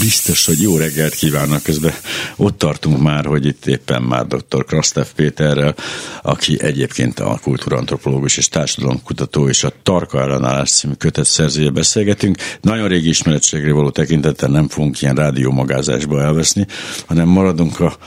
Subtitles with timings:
[0.00, 1.92] Biztos, hogy jó reggelt kívánnak közben.
[2.36, 4.64] Ott tartunk már, hogy itt éppen már dr.
[4.64, 5.74] Krasztev Péterrel,
[6.22, 12.36] aki egyébként a kultúrantropológus és társadalomkutató és a Tarka ellenállás című kötet szerzője beszélgetünk.
[12.60, 16.66] Nagyon régi ismeretségre való tekintettel nem fogunk ilyen rádiómagázásba elveszni,
[17.06, 17.98] hanem maradunk a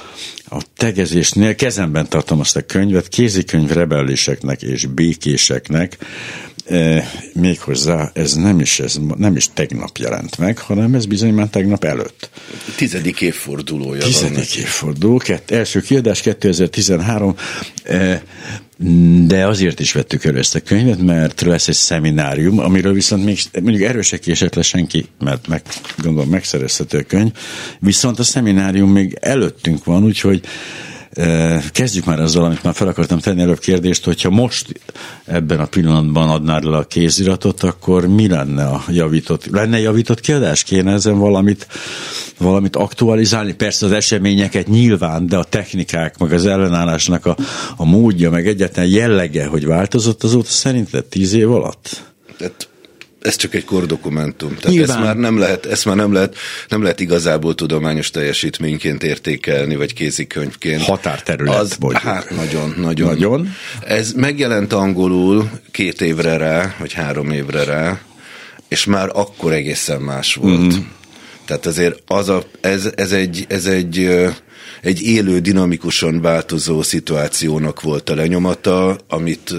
[0.54, 5.98] a tegezésnél kezemben tartom azt a könyvet, kézikönyv rebelléseknek és békéseknek,
[6.66, 11.48] e, méghozzá ez nem is, ez nem is tegnap jelent meg, hanem ez bizony már
[11.48, 12.30] tegnap előtt.
[12.76, 14.02] Tizedik évfordulója.
[14.02, 17.36] Tizedik évforduló, kett, első kiadás 2013,
[17.84, 18.24] e,
[19.26, 23.40] de azért is vettük elő ezt a könyvet, mert lesz egy szeminárium, amiről viszont még
[23.62, 25.62] mondjuk erősek késett le senki, mert meg,
[25.98, 27.32] gondolom megszerezhető a könyv,
[27.80, 30.42] viszont a szeminárium még előttünk van, úgyhogy
[31.72, 34.82] Kezdjük már azzal, amit már fel akartam tenni előbb kérdést, hogyha most
[35.26, 40.64] ebben a pillanatban adnád le a kéziratot, akkor mi lenne a javított, lenne javított kiadás?
[40.64, 41.68] Kéne ezen valamit,
[42.38, 43.54] valamit aktualizálni?
[43.54, 47.38] Persze az eseményeket nyilván, de a technikák, meg az ellenállásnak a,
[47.76, 52.04] a módja, meg egyáltalán jellege, hogy változott azóta szerinted tíz év alatt?
[52.38, 52.71] Tehát
[53.22, 54.58] ez csak egy kordokumentum.
[54.58, 56.36] Tehát ezt már nem lehet, ezt már nem lehet,
[56.68, 60.82] nem lehet igazából tudományos teljesítményként értékelni, vagy kézikönyvként.
[60.82, 63.08] Határterület, az, Hát nagyon, nagyon.
[63.08, 63.56] Nagyon?
[63.80, 68.00] Ez megjelent angolul két évre rá, vagy három évre rá,
[68.68, 70.60] és már akkor egészen más volt.
[70.60, 70.80] Mm-hmm.
[71.46, 74.10] Tehát azért az a, ez, ez egy, ez egy,
[74.82, 79.54] egy élő, dinamikusan változó szituációnak volt a lenyomata, amit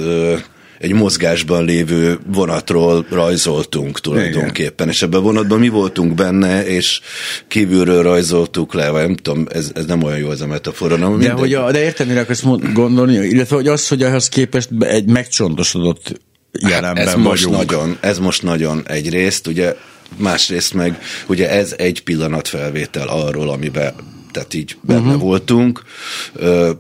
[0.83, 4.89] egy mozgásban lévő vonatról rajzoltunk tulajdonképpen, Igen.
[4.89, 7.01] és ebben a vonatban mi voltunk benne, és
[7.49, 10.97] kívülről rajzoltuk le, vagy nem tudom, ez, ez nem olyan jó az a metafora.
[10.97, 14.69] Nem, de, hogy a, de értem, mire akarsz gondolni, illetve hogy az, hogy ahhoz képest
[14.79, 16.21] egy megcsontosodott
[16.53, 17.27] jelenben ez vagyunk.
[17.27, 19.75] most nagyon, ez most nagyon egyrészt, ugye
[20.17, 23.95] másrészt meg ugye ez egy pillanatfelvétel arról, amiben
[24.33, 25.21] tehát így benne uh-huh.
[25.21, 25.83] voltunk.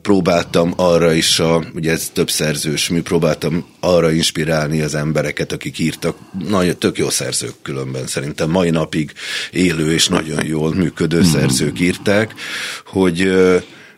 [0.02, 5.78] Próbáltam arra is, a, ugye ez több szerzős mi próbáltam arra inspirálni az embereket, akik
[5.78, 6.16] írtak,
[6.48, 9.12] nagyon tök jó szerzők különben szerintem mai napig
[9.50, 11.32] élő és nagyon jól működő uh-huh.
[11.32, 12.34] szerzők írták,
[12.84, 13.32] hogy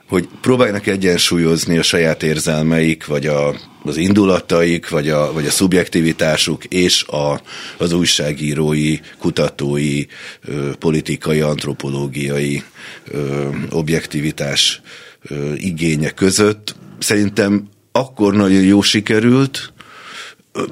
[0.08, 6.64] hogy próbáljanak egyensúlyozni a saját érzelmeik, vagy a, az indulataik, vagy a, vagy a szubjektivitásuk,
[6.64, 7.40] és a,
[7.78, 10.04] az újságírói, kutatói,
[10.44, 12.62] ö, politikai, antropológiai
[13.10, 14.80] ö, objektivitás
[15.22, 16.74] ö, igénye között.
[16.98, 19.72] Szerintem akkor nagyon jó sikerült,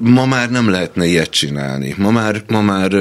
[0.01, 1.95] Ma már nem lehetne ilyet csinálni.
[1.97, 2.91] Ma már, ma már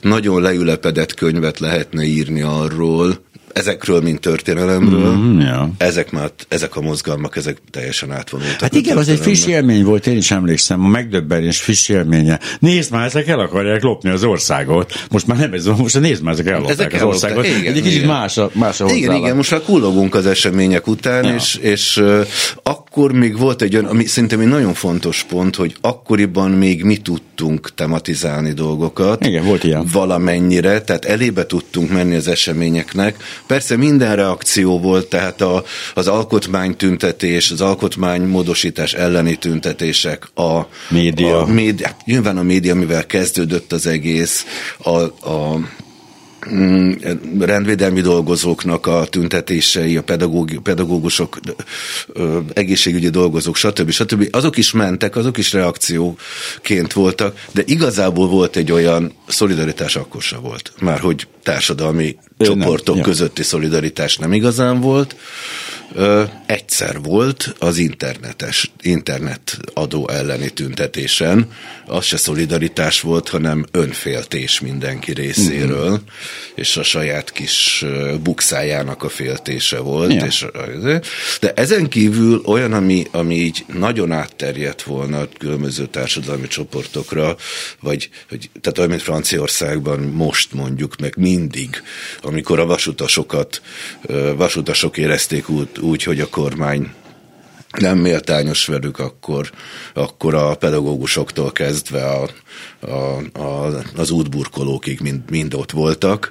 [0.00, 5.70] nagyon leülepedett könyvet lehetne írni arról, ezekről, mint történelemről, mm, ja.
[5.78, 8.60] ezek, már, ezek a mozgalmak, ezek teljesen átvonultak.
[8.60, 12.38] Hát igen, az egy friss élmény volt, én is emlékszem, a megdöbbenés friss élménye.
[12.60, 14.92] Nézd már, ezek el akarják lopni az országot.
[15.10, 17.46] Most már nem ez van, most nézd már, ezek ellopták ezek az országot.
[17.46, 21.24] Igen, egy kicsit más a, más a Igen, igen, most már kullogunk az események után,
[21.24, 21.34] ja.
[21.34, 22.26] és, és uh,
[22.62, 26.96] akkor még volt egy olyan, ami szerintem egy nagyon fontos pont, hogy akkoriban még mi
[26.96, 29.26] tudtunk tematizálni dolgokat.
[29.26, 29.86] Igen, volt ilyen.
[29.92, 33.16] Valamennyire, tehát elébe tudtunk menni az eseményeknek,
[33.48, 35.64] Persze minden reakció volt, tehát a,
[35.94, 41.40] az alkotmánytüntetés, az alkotmánymódosítás elleni tüntetések, a média.
[41.40, 44.44] A média nyilván a média, mivel kezdődött az egész,
[44.78, 44.98] a,
[45.30, 45.60] a
[47.38, 51.38] rendvédelmi dolgozóknak a tüntetései, a pedagóg, pedagógusok,
[52.52, 53.90] egészségügyi dolgozók, stb.
[53.90, 54.28] stb.
[54.30, 60.36] Azok is mentek, azok is reakcióként voltak, de igazából volt egy olyan szolidaritás akkor se
[60.36, 60.72] volt.
[60.80, 65.16] Már hogy társadalmi Ő csoportok nem, közötti szolidaritás nem igazán volt
[66.46, 71.50] egyszer volt az internetes, internet adó elleni tüntetésen.
[71.86, 76.00] Az se szolidaritás volt, hanem önféltés mindenki részéről, uh-huh.
[76.54, 77.84] és a saját kis
[78.22, 80.12] bukszájának a féltése volt.
[80.12, 80.24] Ja.
[80.24, 80.46] És,
[81.40, 87.36] de ezen kívül olyan, ami, ami így nagyon átterjedt volna különböző társadalmi csoportokra,
[87.80, 91.82] vagy, vagy tehát olyan, mint Franciaországban most mondjuk, meg mindig,
[92.22, 93.62] amikor a vasutasokat,
[94.36, 96.90] vasutasok érezték út, úgy, hogy a kormány
[97.78, 99.50] nem méltányos velük, akkor,
[99.94, 102.28] akkor a pedagógusoktól kezdve a,
[102.80, 106.30] a, a, az útburkolókig mind, mind ott voltak,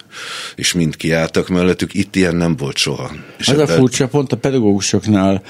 [0.56, 1.94] és mind kiálltak mellettük.
[1.94, 3.12] Itt ilyen nem volt soha.
[3.38, 3.76] És Ez ebben...
[3.76, 5.44] a furcsa, pont a pedagógusoknál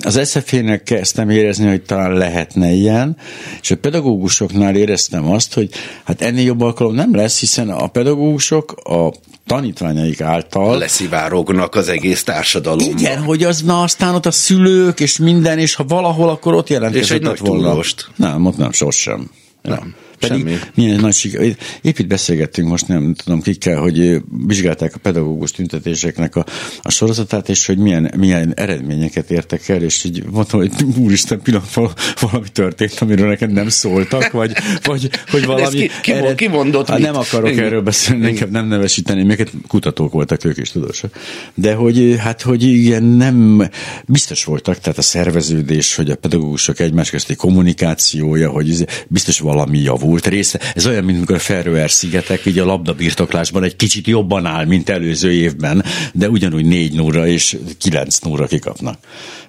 [0.00, 3.16] az SZF-nek kezdtem érezni, hogy talán lehetne ilyen,
[3.60, 5.70] és a pedagógusoknál éreztem azt, hogy
[6.04, 9.12] hát ennél jobb alkalom nem lesz, hiszen a pedagógusok a
[9.46, 10.78] tanítványaik által...
[10.78, 12.98] Leszivárognak az egész társadalomban.
[12.98, 16.68] Igen, hogy az na aztán ott a szülők és minden, és ha valahol, akkor ott
[16.68, 17.80] jelentkezett És egy nagy volna.
[18.16, 19.30] Nem, ott nem, sosem.
[19.62, 19.94] Nem.
[20.18, 20.58] Pedig Semmi.
[20.74, 21.56] milyen nagy siker.
[21.82, 26.44] Épp itt beszélgettünk most, nem tudom kikkel, hogy vizsgálták a pedagógus tüntetéseknek a,
[26.82, 31.74] a sorozatát, és hogy milyen, milyen eredményeket értek el, és így mondtam, hogy úristen, pillanat,
[31.74, 35.76] val- valami történt, amiről neked nem szóltak, vagy, vagy hogy valami...
[35.76, 37.64] ki- ki mond- ki mondott hát nem akarok Igen.
[37.64, 41.18] erről beszélni, inkább nem nevesíteni, őket kutatók voltak, ők is tudósak.
[41.54, 43.68] De hogy hát, hogy igen, nem
[44.06, 50.26] biztos voltak, tehát a szerveződés, hogy a pedagógusok egymás közti kommunikációja, hogy biztos valami javult
[50.26, 50.60] része.
[50.74, 54.88] Ez olyan, mint amikor a Feröer szigetek így a labdabirtoklásban egy kicsit jobban áll, mint
[54.88, 58.98] előző évben, de ugyanúgy négy núra és kilenc núra kikapnak.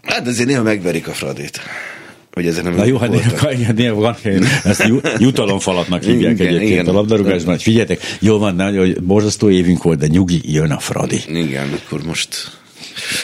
[0.01, 1.59] Hát azért néha megverik a Fradit.
[2.31, 4.15] Hogy ezen nem Na jó, hát néha, néha van,
[4.63, 6.85] ezt ju- jutalomfalatnak hívják Igen, egyébként igen.
[6.85, 11.21] a labdarúgásban, hogy figyeljetek, jó van, hogy borzasztó évünk volt, de nyugi, jön a Fradi.
[11.27, 12.57] Igen, akkor most...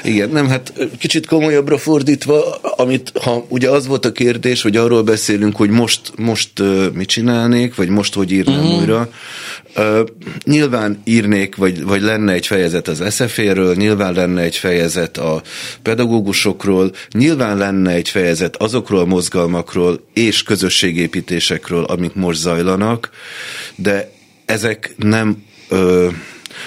[0.04, 5.04] Igen, nem, hát kicsit komolyabbra fordítva, amit, ha ugye az volt a kérdés, hogy arról
[5.04, 8.80] beszélünk, hogy most, most uh, mit csinálnék, vagy most hogy írnám uh-huh.
[8.80, 9.10] újra,
[9.76, 10.00] uh,
[10.44, 15.42] nyilván írnék, vagy, vagy lenne egy fejezet az SZF-ről, nyilván lenne egy fejezet a
[15.82, 23.10] pedagógusokról, nyilván lenne egy fejezet azokról a mozgalmakról és közösségépítésekről, amik most zajlanak,
[23.76, 24.12] de
[24.46, 25.44] ezek nem...
[25.70, 26.14] Uh,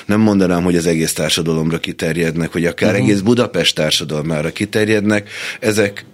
[0.09, 3.07] nem mondanám, hogy az egész társadalomra kiterjednek, vagy akár uh-huh.
[3.07, 5.31] egész Budapest társadalmára kiterjednek.
[5.61, 6.05] Ezek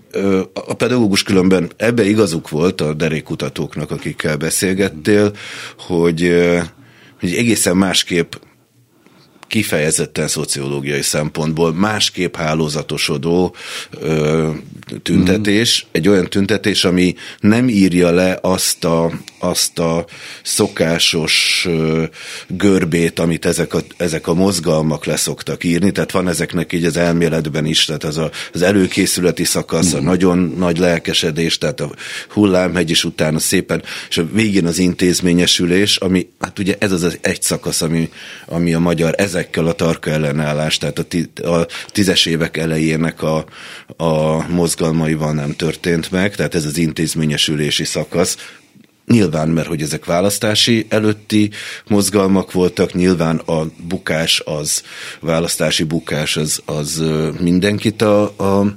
[0.54, 5.32] a pedagógus különben ebbe igazuk volt a derékkutatóknak, akikkel beszélgettél,
[5.78, 6.34] hogy,
[7.20, 8.32] hogy egészen másképp
[9.46, 13.54] kifejezetten szociológiai szempontból másképp hálózatosodó
[14.00, 14.50] ö,
[15.02, 15.88] tüntetés, mm.
[15.92, 19.12] egy olyan tüntetés, ami nem írja le azt a,
[19.48, 20.04] azt a
[20.42, 21.68] szokásos
[22.48, 27.66] görbét, amit ezek a, ezek a mozgalmak leszoktak írni, tehát van ezeknek így az elméletben
[27.66, 31.90] is, tehát az, a, az előkészületi szakasz, a nagyon nagy lelkesedés, tehát a
[32.28, 37.18] hullámhegy is utána szépen, és a végén az intézményesülés, ami, hát ugye ez az az
[37.20, 38.10] egy szakasz, ami,
[38.46, 43.44] ami a magyar ezekkel a tarka ellenállás, tehát a, ti, a tízes évek elejének a,
[43.96, 48.36] a mozgalmaival nem történt meg, tehát ez az intézményesülési szakasz,
[49.06, 51.50] Nyilván, mert hogy ezek választási előtti
[51.88, 54.82] mozgalmak voltak, nyilván a bukás az,
[55.20, 57.02] választási bukás az, az
[57.40, 58.74] mindenkit a, a,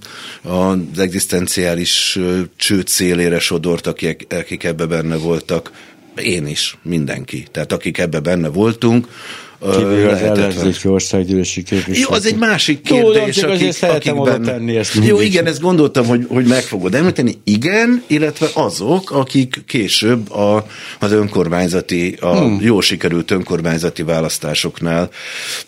[0.50, 2.20] az egzisztenciális
[2.56, 5.72] csőd szélére sodort, akik, akik ebbe benne voltak.
[6.16, 7.48] Én is, mindenki.
[7.52, 9.08] Tehát akik ebbe benne voltunk,
[9.60, 12.06] Kívül az ellenzéki országgyűlési képviselő.
[12.10, 14.22] jó, az egy másik Tudom, kérdés, azért akik, akikben...
[14.22, 17.38] oda tenni ezt Jó, igen, ezt gondoltam, hogy, hogy meg fogod említeni.
[17.44, 20.68] Igen, illetve azok, akik később a,
[21.00, 22.58] az önkormányzati, a hmm.
[22.62, 25.10] jól sikerült önkormányzati választásoknál.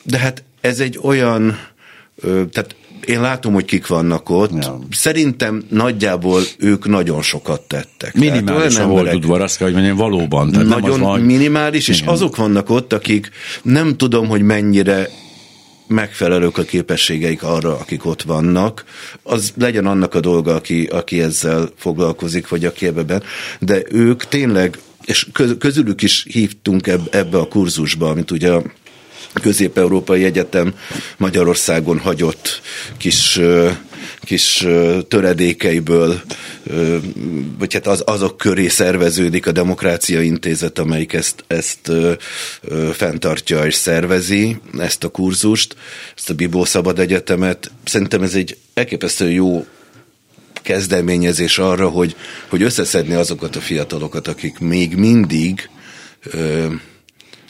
[0.03, 1.59] De hát ez egy olyan,
[2.21, 2.75] tehát
[3.09, 4.63] én látom, hogy kik vannak ott.
[4.63, 4.79] Ja.
[4.91, 8.13] Szerintem nagyjából ők nagyon sokat tettek.
[8.13, 10.51] Minimális, emberek- tudva, azt kell, hogy mondjam, valóban.
[10.51, 12.13] Tehát nagyon van, minimális, és Igen.
[12.13, 13.29] azok vannak ott, akik
[13.61, 15.09] nem tudom, hogy mennyire
[15.87, 18.83] megfelelők a képességeik arra, akik ott vannak,
[19.23, 23.23] az legyen annak a dolga, aki, aki ezzel foglalkozik, vagy aki ebben,
[23.59, 28.63] de ők tényleg, és köz, közülük is hívtunk eb, ebbe a kurzusba, amit ugye a
[29.33, 30.73] Közép-Európai Egyetem
[31.17, 32.61] Magyarországon hagyott
[32.97, 33.39] kis,
[34.21, 34.67] kis
[35.07, 36.21] töredékeiből,
[37.57, 41.91] vagy hát az, azok köré szerveződik a Demokrácia Intézet, amelyik ezt, ezt
[42.93, 45.75] fenntartja és szervezi, ezt a kurzust,
[46.17, 47.71] ezt a Bibó Szabad Egyetemet.
[47.83, 49.65] Szerintem ez egy elképesztő jó
[50.61, 52.15] kezdeményezés arra, hogy,
[52.47, 55.69] hogy összeszedni azokat a fiatalokat, akik még mindig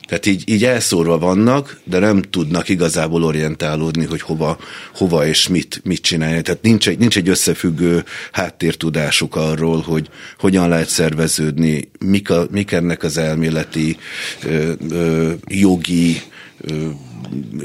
[0.09, 4.57] tehát így, így elszórva vannak, de nem tudnak igazából orientálódni, hogy hova,
[4.95, 6.41] hova és mit, mit csinálni.
[6.41, 12.71] Tehát nincs egy, nincs egy összefüggő háttértudásuk arról, hogy hogyan lehet szerveződni, mik, a, mik
[12.71, 13.97] ennek az elméleti,
[14.43, 16.21] ö, ö, jogi
[16.61, 16.87] ö,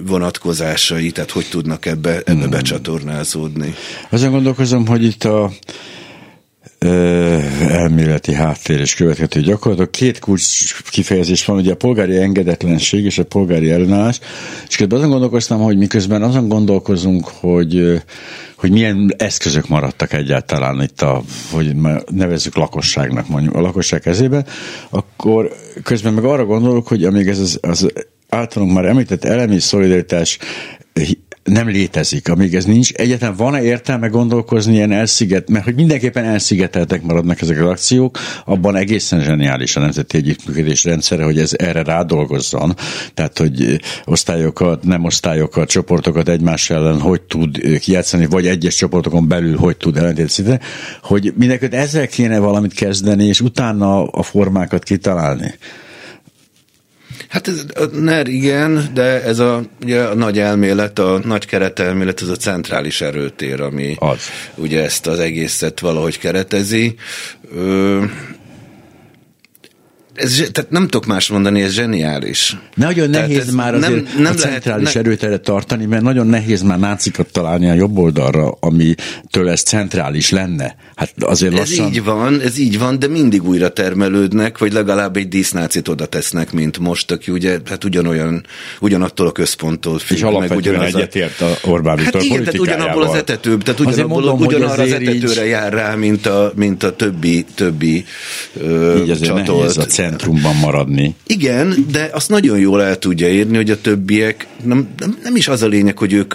[0.06, 3.74] vonatkozásai, tehát hogy tudnak ebbe, ebbe becsatornázódni.
[4.10, 5.52] Azon gondolkozom, hogy itt a
[7.68, 9.90] elméleti háttér és következő gyakorlatok.
[9.90, 14.20] Két kulcs kifejezés van, ugye a polgári engedetlenség és a polgári ellenállás,
[14.68, 18.02] és közben azon gondolkoztam, hogy miközben azon gondolkozunk, hogy
[18.56, 21.76] hogy milyen eszközök maradtak egyáltalán itt a, hogy
[22.10, 24.44] nevezzük lakosságnak mondjuk, a lakosság kezébe,
[24.90, 27.92] akkor közben meg arra gondolok, hogy amíg ez az, az
[28.28, 30.38] általunk már említett elemi szolidaritás
[31.44, 32.92] nem létezik, amíg ez nincs.
[32.92, 38.76] Egyetlen van-e értelme gondolkozni ilyen elsziget, mert hogy mindenképpen elszigeteltek maradnak ezek az akciók, abban
[38.76, 42.74] egészen zseniális a Nemzeti Együttműködés rendszere, hogy ez erre rádolgozzon.
[43.14, 49.56] Tehát, hogy osztályokat, nem osztályokat, csoportokat egymás ellen hogy tud kijátszani, vagy egyes csoportokon belül
[49.56, 50.58] hogy tud ellentétesíteni,
[51.02, 55.54] hogy mindenkit ezzel kéne valamit kezdeni, és utána a formákat kitalálni.
[57.34, 62.22] Hát ez, a NER igen, de ez a, ugye a nagy elmélet, a nagy keretelmélet,
[62.22, 64.18] ez a centrális erőtér, ami Az.
[64.54, 66.94] ugye ezt az egészet valahogy keretezi.
[67.54, 68.04] Ö,
[70.14, 72.56] ez, tehát nem tudok más mondani, ez zseniális.
[72.74, 76.02] Nagyon Tehát nehéz ez már azért nem- nem, a lehet- centrális ne- erőteret tartani, mert
[76.02, 80.76] nagyon nehéz már nácikat találni a jobb oldalra, amitől ez centrális lenne.
[80.94, 81.86] Hát azért Ez lassan...
[81.88, 86.52] így van, ez így van, de mindig újra termelődnek, vagy legalább egy dísznácit oda tesznek,
[86.52, 88.44] mint most, aki ugye, hát ugyanolyan,
[88.80, 90.16] ugyanattól a központtól függ.
[90.16, 93.80] És alapvetően ugyanaz a- egyetért a Orbán Hát Viktor igen, tehát ugyanabból az etetőbb, tehát
[93.80, 98.04] ugyanabból, mondom, ugyanarra az azért így- etetőre jár rá, mint a, mint a többi, többi
[98.60, 99.76] ö, csatolt.
[100.08, 101.14] Centrumban maradni.
[101.26, 105.48] Igen, de azt nagyon jól el tudja érni, hogy a többiek, nem, nem, nem is
[105.48, 106.34] az a lényeg, hogy ők,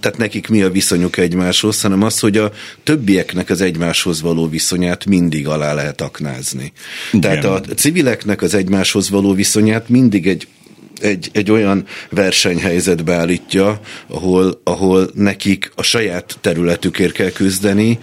[0.00, 5.06] tehát nekik mi a viszonyuk egymáshoz, hanem az, hogy a többieknek az egymáshoz való viszonyát
[5.06, 6.72] mindig alá lehet aknázni.
[7.12, 7.40] Igen.
[7.40, 10.46] Tehát a civileknek az egymáshoz való viszonyát mindig egy
[11.02, 17.98] egy, egy olyan versenyhelyzetbe állítja, ahol, ahol nekik a saját területükért kell küzdeni.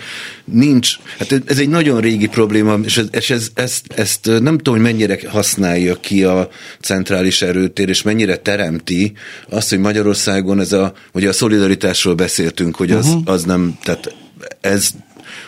[0.45, 4.73] Nincs, hát ez egy nagyon régi probléma, és, ez, és ez, ezt, ezt nem tudom,
[4.73, 6.49] hogy mennyire használja ki a
[6.81, 9.13] centrális erőtér, és mennyire teremti
[9.49, 13.21] azt, hogy Magyarországon ez a, ugye a szolidaritásról beszéltünk, hogy az, uh-huh.
[13.25, 14.15] az nem, tehát
[14.61, 14.89] ez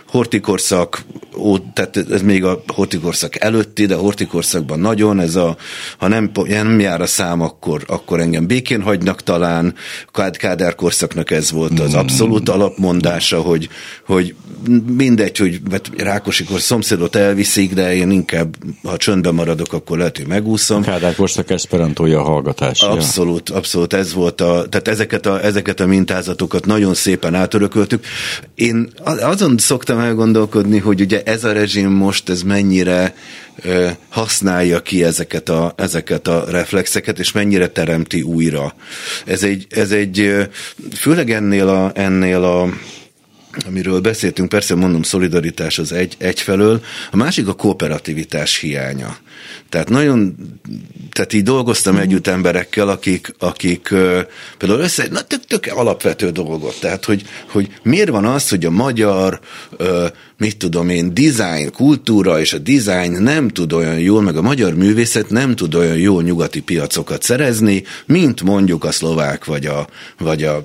[0.08, 1.06] hortikorszak,
[1.38, 5.58] ó, tehát ez még a hortikorszak előtti, de a hortikorszakban nagyon, ez a,
[5.98, 9.76] ha nem, nem jár a szám, akkor, akkor engem békén hagynak talán,
[10.12, 13.70] Kád- Kádár korszaknak ez volt az abszolút alapmondása, hogy,
[14.06, 14.36] hogy
[14.96, 20.28] mindegy, hogy mert Rákosikor szomszédot elviszik, de én inkább, ha csöndben maradok, akkor lehet, hogy
[20.28, 20.82] megúszom.
[20.82, 22.82] Kádár korszak esperantója a hallgatás.
[22.82, 28.06] Abszolút, abszolút ez volt a, tehát ezeket a, ezeket a mintázatokat nagyon szépen átörököltük.
[28.56, 33.16] Én azon szoktam elgondolkodni, hogy ugye ez a rezsim most ez mennyire
[33.64, 38.76] ö, használja ki ezeket a, ezeket a reflexeket, és mennyire teremti újra.
[39.26, 40.48] Ez egy, ez egy
[40.96, 42.70] főleg ennél a, ennél a
[43.66, 49.18] amiről beszéltünk, persze mondom, szolidaritás az egy, egyfelől, a másik a kooperativitás hiánya.
[49.70, 50.36] Tehát nagyon,
[51.12, 51.98] tehát így dolgoztam mm.
[51.98, 53.88] együtt emberekkel, akik, akik
[54.58, 58.70] például össze, na tök, tök alapvető dolgot, tehát hogy, hogy miért van az, hogy a
[58.70, 59.40] magyar,
[60.38, 64.74] mit tudom én, design, kultúra és a design nem tud olyan jól, meg a magyar
[64.74, 69.88] művészet nem tud olyan jó nyugati piacokat szerezni, mint mondjuk a szlovák vagy a,
[70.18, 70.64] vagy a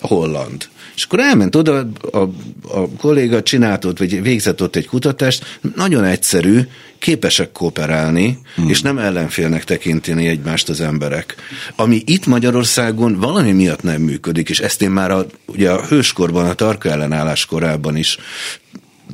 [0.00, 0.68] holland.
[0.96, 2.18] És akkor elment oda, a,
[2.62, 6.60] a kolléga csinált ott, vagy végzett ott egy kutatást, nagyon egyszerű,
[6.98, 8.68] képesek kooperálni, hmm.
[8.68, 11.34] és nem ellenfélnek tekinteni egymást az emberek.
[11.76, 16.46] Ami itt Magyarországon valami miatt nem működik, és ezt én már a, ugye a hőskorban,
[16.48, 18.18] a tarka ellenállás korában is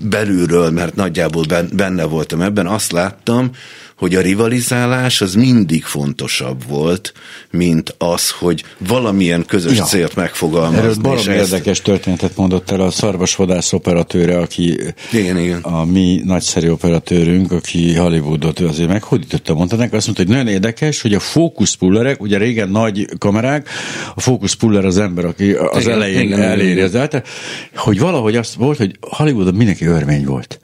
[0.00, 3.50] belülről, mert nagyjából benne voltam ebben, azt láttam,
[4.02, 7.12] hogy a rivalizálás az mindig fontosabb volt,
[7.50, 9.84] mint az, hogy valamilyen közös ja.
[9.84, 10.78] célt megfogalmazni.
[10.78, 11.82] Erről barom érdekes ezt...
[11.82, 14.78] történetet mondott el a szarvasvadász operatőre, aki
[15.12, 15.60] igen, igen.
[15.60, 21.00] a mi nagyszerű operatőrünk, aki Hollywoodot azért meghódította, mondta neki, azt mondta, hogy nagyon érdekes,
[21.00, 23.68] hogy a fókuszpullerek, ugye régen nagy kamerák,
[24.14, 26.84] a fókuszpuller az ember, aki az igen, elején igen, eléri igen.
[26.84, 27.22] az által,
[27.74, 30.60] hogy valahogy azt volt, hogy Hollywoodon mindenki örmény volt.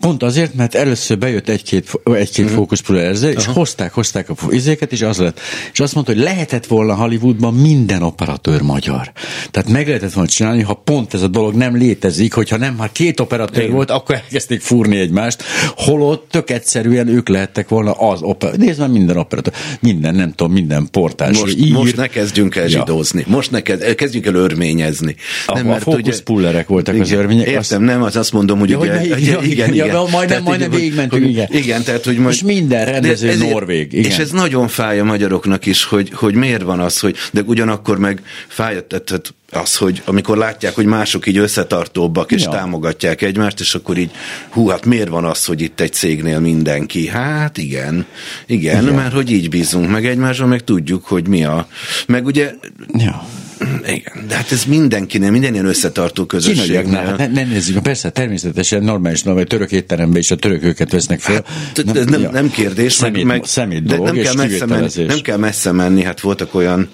[0.00, 2.54] Pont azért, mert először bejött egy-két, egy-két mm-hmm.
[2.80, 5.40] Fókuszpullerző, és hozták, hozták a izéket, és az lett.
[5.72, 9.12] És azt mondta, hogy lehetett volna Hollywoodban minden operatőr magyar.
[9.50, 12.88] Tehát meg lehetett volna csinálni, ha pont ez a dolog nem létezik, hogyha nem, ha
[12.92, 13.74] két operatőr Igen.
[13.74, 15.42] volt, akkor elkezdték fúrni egymást,
[15.76, 18.64] holott tök egyszerűen ők lehettek volna az operatőr.
[18.64, 21.38] Nézd már minden operatőr, minden, nem tudom, minden portás.
[21.40, 21.72] Most, ír.
[21.72, 23.34] most ne kezdjünk el zsidózni, ja.
[23.34, 25.16] most ne kezd, kezdjünk el örményezni.
[25.46, 27.46] A, nem, mert a fókuszpullerek voltak igen, az örmények.
[27.46, 27.78] Értem, azt...
[27.78, 30.70] nem, az azt mondom, hogy ja, ugye, hogy ja, igen, igen, igen, majdnem, tehát, majdnem
[30.70, 31.46] végigmentünk, igen.
[31.50, 33.92] Igen, tehát, hogy majd, és minden rendező ezért, norvég.
[33.92, 34.10] Igen.
[34.10, 37.98] És ez nagyon fáj a magyaroknak is, hogy, hogy miért van az, hogy, de ugyanakkor
[37.98, 42.50] meg fáj, tehát az, hogy amikor látják, hogy mások így összetartóbbak, és ja.
[42.50, 44.10] támogatják egymást, és akkor így,
[44.48, 47.08] hú, hát miért van az, hogy itt egy cégnél mindenki?
[47.08, 48.06] Hát igen,
[48.46, 48.94] igen, igen.
[48.94, 51.68] mert hogy így bízunk meg egymásban, meg tudjuk, hogy mi a...
[52.06, 52.52] Meg ugye...
[52.98, 53.26] Ja.
[53.96, 57.00] Igen, de hát ez mindenkinél, minden ilyen összetartó közösségnél.
[57.00, 61.20] Hát ne, ne nézzük, persze természetesen normális, normális török étteremben is a török őket vesznek
[61.20, 61.44] fel.
[61.76, 62.30] Hát, nem, nem, ja.
[62.30, 66.02] nem kérdés, szemét, meg, szemét de dolog, nem kell, messze menni, nem kell messze menni,
[66.02, 66.88] hát voltak olyan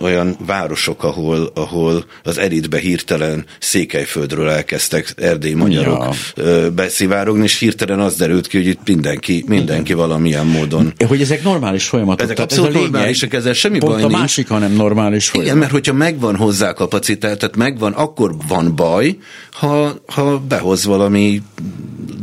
[0.00, 6.70] olyan városok, ahol, ahol az elitbe hirtelen Székelyföldről elkezdtek erdélyi magyarok ja.
[6.70, 10.92] beszivárogni, és hirtelen az derült ki, hogy itt mindenki, mindenki valamilyen módon.
[11.06, 12.24] Hogy ezek normális folyamatok.
[12.24, 14.20] Ezek abszolút ez normálisak, ezzel semmi Pont baj a nincs.
[14.20, 15.48] másik, hanem normális folyamat.
[15.48, 19.16] Igen, mert hogyha megvan hozzá kapacitás, tehát megvan, akkor van baj,
[19.50, 21.42] ha, ha behoz valami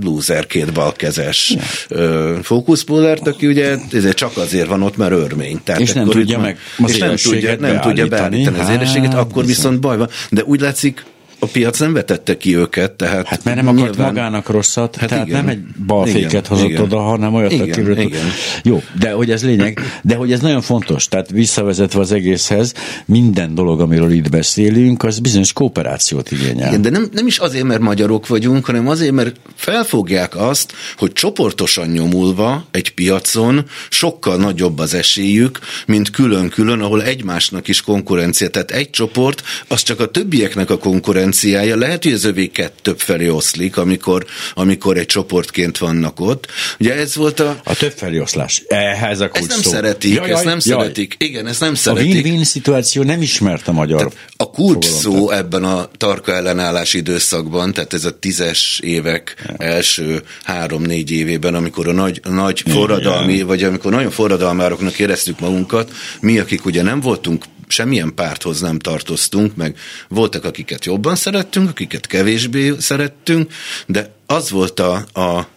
[0.04, 1.56] loser két balkezes
[1.90, 2.44] ja.
[2.44, 5.60] fókuszpólert, aki ugye ezért csak azért van ott, mert örmény.
[5.64, 9.46] Tehát és nem tudja meg az és nem tudja, nem tudja beállítani az érességet, akkor
[9.46, 10.10] viszont baj van.
[10.30, 11.06] De úgy látszik,
[11.44, 13.28] a piac nem vetette ki őket, tehát...
[13.28, 14.14] Hát mert nem akart nyilván...
[14.14, 17.98] magának rosszat, hát tehát igen, nem egy balféket hozott igen, oda, hanem olyat, igen, akiről
[17.98, 18.26] igen.
[18.64, 22.74] Jó, de hogy ez lényeg, de hogy ez nagyon fontos, tehát visszavezetve az egészhez,
[23.06, 26.68] minden dolog, amiről itt beszélünk, az bizonyos kooperációt igényel.
[26.68, 31.14] Igen, de nem, nem is azért, mert magyarok vagyunk, hanem azért, mert felfogják azt, hogy
[31.14, 38.50] csoportosan nyomulva egy piacon sokkal nagyobb az esélyük, mint külön-külön, ahol egymásnak is konkurencia.
[38.50, 41.76] Tehát egy csoport, az csak a többieknek a konkurencia, differenciája.
[41.76, 46.48] Lehet, hogy az övéket több felé oszlik, amikor, amikor egy csoportként vannak ott.
[46.80, 47.62] Ugye ez volt a...
[47.64, 48.64] A több felé oszlás.
[48.68, 49.70] Ehhez a Ezt nem szó.
[49.70, 50.80] szeretik, jaj, ezt nem jaj.
[50.80, 51.16] szeretik.
[51.18, 52.12] Igen, ezt nem szeretik.
[52.12, 53.98] A win-win szituáció nem ismert a magyar.
[53.98, 59.66] Tehát a kulcs szó ebben a tarka ellenállás időszakban, tehát ez a tízes évek ja.
[59.66, 63.48] első három-négy évében, amikor a nagy, nagy forradalmi, Igen.
[63.48, 69.56] vagy amikor nagyon forradalmároknak éreztük magunkat, mi, akik ugye nem voltunk semmilyen párthoz nem tartoztunk,
[69.56, 69.78] meg
[70.08, 73.52] voltak, akiket jobban szerettünk, akiket kevésbé szerettünk,
[73.86, 75.48] de az volt a, a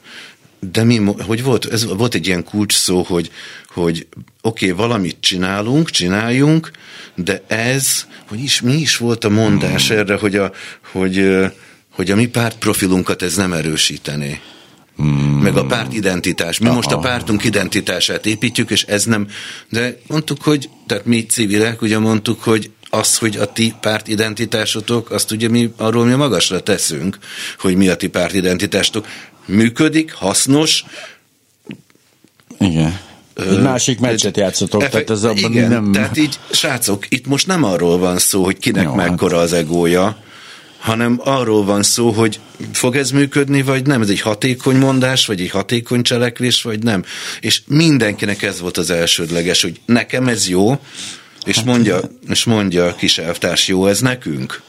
[0.72, 3.30] de mi, hogy volt, ez volt egy ilyen kulcs szó, hogy,
[3.68, 4.06] hogy
[4.42, 6.70] oké, okay, valamit csinálunk, csináljunk,
[7.14, 9.98] de ez, hogy is, mi is volt a mondás hmm.
[9.98, 10.52] erre, hogy a,
[10.92, 11.28] hogy,
[11.90, 14.40] hogy a mi pártprofilunkat ez nem erősítené.
[14.96, 15.38] Hmm.
[15.42, 16.58] Meg a párt identitás.
[16.58, 16.74] Mi Aha.
[16.74, 19.28] most a pártunk identitását építjük, és ez nem...
[19.68, 25.10] De mondtuk, hogy, tehát mi civilek, ugye mondtuk, hogy az, hogy a ti párt identitásotok,
[25.10, 27.18] azt ugye mi arról mi magasra teszünk,
[27.58, 29.06] hogy mi a ti párt identitásotok.
[29.46, 30.84] Működik, hasznos.
[32.58, 33.00] Igen.
[33.34, 35.92] Egy másik meccset játszotok, efe, tehát ez abban igen, nem...
[35.92, 39.44] tehát így, srácok, itt most nem arról van szó, hogy kinek Jó, mekkora hát.
[39.44, 40.16] az egója,
[40.78, 42.40] hanem arról van szó, hogy
[42.72, 44.02] fog ez működni, vagy nem.
[44.02, 47.04] Ez egy hatékony mondás, vagy egy hatékony cselekvés, vagy nem.
[47.40, 50.80] És mindenkinek ez volt az elsődleges, hogy nekem ez jó,
[51.44, 54.62] és mondja, és mondja a kis elvtárs, jó ez nekünk?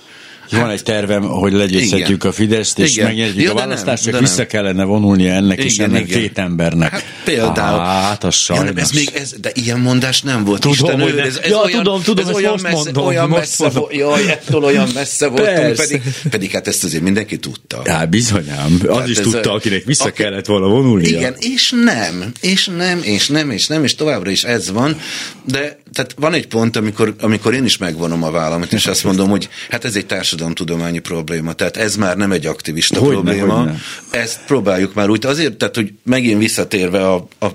[0.52, 4.38] Hát, van egy tervem, hogy legyőzhetjük a Fideszt, és megnyerjük ja, a választást, csak vissza
[4.38, 4.48] nem.
[4.48, 6.20] kellene vonulnia ennek igen, is, ennek igen.
[6.20, 6.92] két embernek.
[6.92, 7.80] Hát például.
[7.80, 8.72] Hát a sajnos.
[8.76, 10.62] Ja, ez még, ez, de ilyen mondás nem volt.
[10.62, 13.28] Tudom, Isten hogy ez, ez ja, olyan, tudom, tudom, ez olyan most messze, mondom, olyan
[13.28, 13.86] most messze, mondom.
[13.92, 17.82] Jaj, ettől olyan messze voltunk, pedig, pedig hát ezt azért mindenki tudta.
[17.86, 18.80] Ja, bizonyám.
[18.88, 21.18] Az hát is tudta, akinek vissza aki, kellett volna vonulnia.
[21.18, 25.00] Igen, és nem, és nem, és nem, és nem, és továbbra is ez van,
[25.44, 29.30] de tehát van egy pont, amikor, amikor én is megvonom a vállamat, és azt mondom,
[29.30, 30.06] hogy hát ez egy
[30.38, 33.64] társadalomtudományi probléma, tehát ez már nem egy aktivista hogy probléma.
[33.64, 33.74] Ne,
[34.10, 37.48] Ezt próbáljuk már úgy, azért, tehát hogy megint visszatérve a, a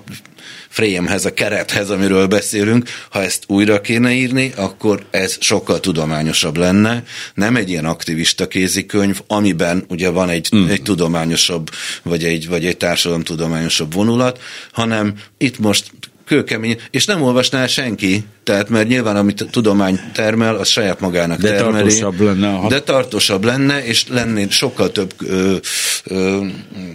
[0.69, 7.03] frémhez, a kerethez, amiről beszélünk, ha ezt újra kéne írni, akkor ez sokkal tudományosabb lenne.
[7.35, 10.69] Nem egy ilyen aktivista kézikönyv, amiben ugye van egy, mm.
[10.69, 11.71] egy tudományosabb,
[12.03, 14.41] vagy egy, vagy egy társadalomtudományosabb vonulat,
[14.73, 15.91] hanem itt most
[16.25, 21.41] kőkemény, és nem olvasná senki, tehát mert nyilván amit a tudomány termel, az saját magának
[21.41, 21.73] de termeli.
[21.73, 22.69] Tartósabb lenne, ha...
[22.69, 25.55] De tartósabb lenne, és lenné sokkal több, ö,
[26.05, 26.45] ö,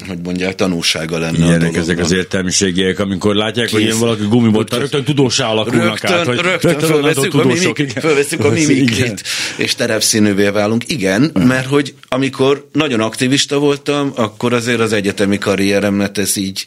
[0.07, 3.73] hogy mondják, tanulsága lenne Ilyenek a ezek az értelmiségiek, amikor látják, Kész.
[3.73, 6.25] hogy ilyen valaki gumiból, rögtön tudósá alakulnak rögtön, át.
[6.25, 9.23] Hogy rögtön, rögtön fölveszünk a, mimik, fölveszünk a mimikét,
[9.55, 10.83] és terepszínűvé válunk.
[10.87, 16.65] Igen, mert hogy amikor nagyon aktivista voltam, akkor azért az egyetemi karrieremnek ez így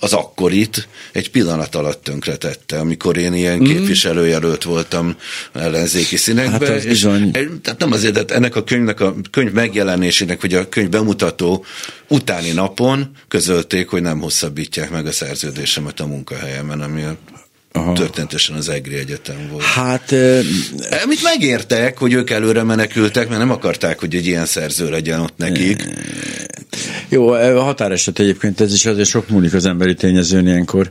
[0.00, 3.84] az akkorit egy pillanat alatt tönkretette, amikor én ilyen mm.
[4.18, 5.16] Képviselőjelölt voltam
[5.52, 6.66] ellenzéki színekbe.
[6.66, 7.30] Hát az bizony.
[7.32, 11.64] És, tehát nem azért, de ennek a könyvnek, a könyv megjelenésének, vagy a könyv bemutató
[12.08, 17.02] utáni napon közölték, hogy nem hosszabbítják meg a szerződésemet a munkahelyemen, ami
[17.72, 17.92] Aha.
[17.92, 19.62] történetesen az EGRI Egyetem volt.
[19.62, 20.10] Hát...
[21.06, 25.36] Mit megértek, hogy ők előre menekültek, mert nem akarták, hogy egy ilyen szerző legyen ott
[25.36, 25.84] nekik.
[27.08, 30.90] Jó, a határeset egyébként ez is azért sok múlik az emberi tényezőn ilyenkor.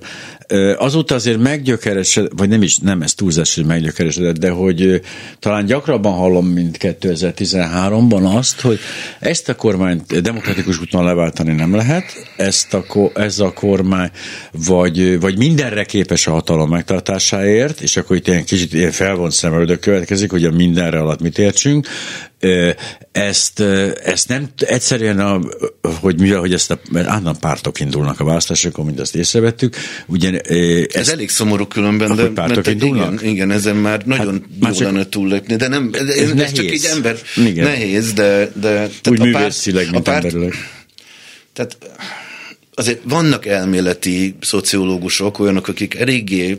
[0.78, 5.02] Azóta azért meggyökeresedett, vagy nem is, nem ez túlzás, hogy meggyökeresedett, de hogy
[5.40, 8.80] talán gyakrabban hallom, mint 2013-ban azt, hogy
[9.20, 14.12] ezt a kormányt demokratikus úton leváltani nem lehet, ezt a, ez a kormány
[14.52, 19.80] vagy, vagy mindenre képes a hatalom megtartásáért, és akkor itt ilyen kicsit ilyen felvont szemöldök
[19.80, 21.88] következik, hogy a mindenre alatt mit értsünk,
[23.12, 23.60] Ezt,
[24.04, 25.40] ezt nem egyszerűen, a,
[26.02, 29.76] hogy mivel, hogy ezt a, állandóan pártok indulnak a választásokon, mint azt észrevettük.
[30.08, 32.68] Ugye, ez, ez elég szomorú különben, de mert?
[32.68, 36.66] Igen, igen, ezen már nagyon hát, jó lenne túllépni, de nem, ez, ez, ez csak
[36.66, 37.66] egy ember igen.
[37.66, 40.54] nehéz, de, de úgy a párt, mint a párt, emberileg.
[41.54, 41.78] Tehát
[42.74, 46.56] azért vannak elméleti szociológusok, olyanok, akik eléggé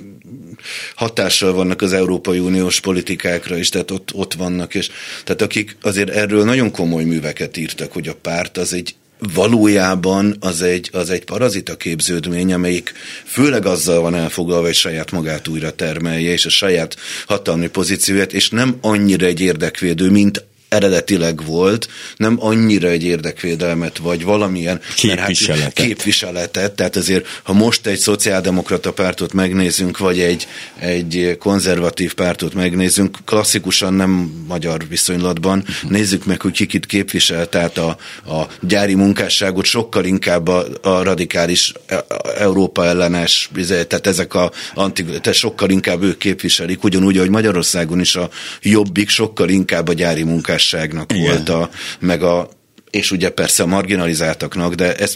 [0.94, 4.90] hatással vannak az Európai Uniós politikákra is, tehát ott, ott vannak, és
[5.24, 8.94] tehát akik azért erről nagyon komoly műveket írtak, hogy a párt az egy
[9.35, 12.92] valójában az egy, az egy parazita képződmény, amelyik
[13.24, 18.50] főleg azzal van elfoglalva, hogy saját magát újra termelje, és a saját hatalmi pozícióját, és
[18.50, 25.64] nem annyira egy érdekvédő, mint eredetileg volt, nem annyira egy érdekvédelmet, vagy valamilyen képviseletet.
[25.64, 26.72] Hát képviseletet.
[26.72, 30.46] Tehát azért, ha most egy szociáldemokrata pártot megnézünk, vagy egy,
[30.78, 34.11] egy konzervatív pártot megnézünk, klasszikusan nem
[34.48, 35.90] magyar viszonylatban, uh-huh.
[35.90, 41.72] nézzük meg, hogy kikit képvisel, tehát a, a gyári munkásságot sokkal inkább a, a radikális
[41.87, 42.04] e,
[42.38, 48.00] Európa ellenes, izé, tehát ezek a anti, tehát sokkal inkább ők képviselik, ugyanúgy, ahogy Magyarországon
[48.00, 48.31] is a
[48.62, 51.25] jobbik sokkal inkább a gyári munkás munkásságnak Igen.
[51.25, 52.49] volt a, meg a,
[52.90, 55.14] és ugye persze a marginalizáltaknak, de ez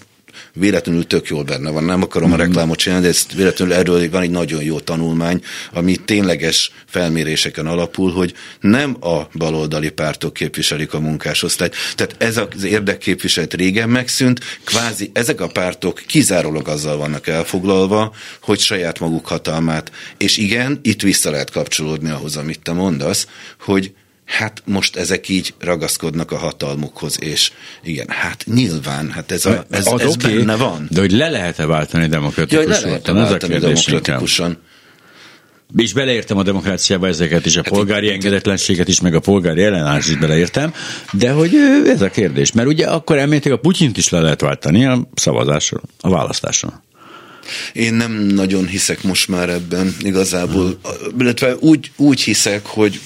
[0.53, 1.85] véletlenül tök jól benne van.
[1.85, 2.33] Nem akarom mm.
[2.33, 2.45] a mhm.
[2.45, 8.13] reklámot csinálni, de ez véletlenül erről van egy nagyon jó tanulmány, ami tényleges felméréseken alapul,
[8.13, 11.75] hogy nem a baloldali pártok képviselik a munkásosztályt.
[11.95, 18.59] Tehát ez az érdekképviselet régen megszűnt, kvázi ezek a pártok kizárólag azzal vannak elfoglalva, hogy
[18.59, 19.93] saját maguk hatalmát.
[20.17, 23.27] És igen, itt vissza lehet kapcsolódni ahhoz, amit te mondasz,
[23.61, 23.93] hogy
[24.39, 29.87] hát most ezek így ragaszkodnak a hatalmukhoz, és igen, hát nyilván, hát ez, a, ez,
[29.87, 30.89] az ez okay, benne van.
[30.91, 32.71] De hogy le lehet-e váltani demokratikusan?
[32.71, 34.59] Ja, le lehet váltani demokratikusan.
[35.77, 39.63] És beleértem a demokráciába ezeket is, a hát polgári itt, engedetlenséget is, meg a polgári
[39.63, 40.75] ellenállás is beleértem,
[41.13, 41.55] de hogy
[41.87, 42.53] ez a kérdés.
[42.53, 46.83] Mert ugye akkor elméletileg a Putyint is le lehet váltani a szavazáson, a választáson.
[47.73, 50.79] Én nem nagyon hiszek most már ebben igazából,
[51.19, 53.01] illetve úgy, úgy hiszek, hogy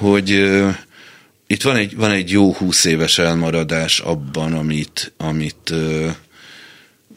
[0.00, 0.28] hogy
[1.46, 5.74] itt van egy, van egy jó húsz éves elmaradás abban, amit, amit,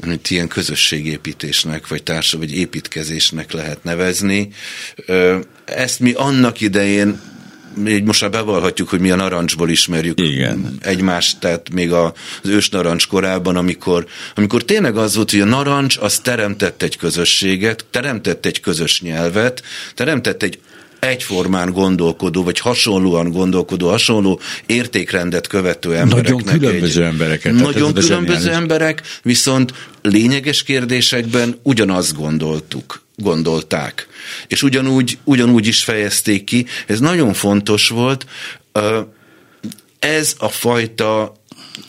[0.02, 4.50] amit ilyen közösségépítésnek, vagy társadalmi, vagy építkezésnek lehet nevezni.
[5.66, 7.20] Ezt mi annak idején
[7.76, 10.78] még most már bevallhatjuk, hogy mi a narancsból ismerjük Igen.
[10.82, 12.12] egymást, tehát még az
[12.44, 17.86] ős narancs korában, amikor, amikor tényleg az volt, hogy a narancs az teremtett egy közösséget,
[17.92, 19.64] teremtett egy közös nyelvet,
[19.96, 20.60] teremtett egy
[21.04, 26.44] egyformán gondolkodó, vagy hasonlóan gondolkodó, hasonló értékrendet követő embereknek.
[26.44, 27.54] Nagyon különböző egy, embereket.
[27.54, 34.08] Nagyon különböző emberek, viszont lényeges kérdésekben ugyanazt gondoltuk gondolták.
[34.48, 36.66] És ugyanúgy, ugyanúgy is fejezték ki.
[36.88, 38.26] Ez nagyon fontos volt.
[40.00, 41.34] Ez a fajta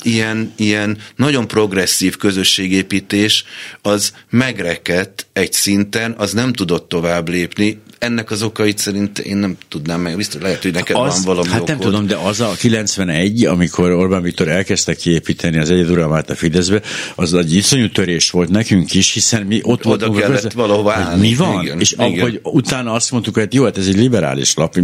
[0.03, 3.45] ilyen, ilyen nagyon progresszív közösségépítés
[3.83, 9.57] az megrekedt egy szinten, az nem tudott tovább lépni, ennek az okait szerint én nem
[9.69, 11.91] tudnám meg, biztos lehet, hogy neked az, van valami Hát nem okod.
[11.91, 16.83] tudom, de az a 91, amikor Orbán Viktor elkezdte kiépíteni az egyeduralmát a Fideszbe,
[17.15, 20.35] az egy iszonyú törés volt nekünk is, hiszen mi ott Oda voltunk.
[20.35, 21.29] kellett valahova állni.
[21.29, 21.63] Mi van?
[21.63, 22.19] Igen, és igen.
[22.19, 24.79] ahogy utána azt mondtuk, hogy jó, hát ez egy liberális lap,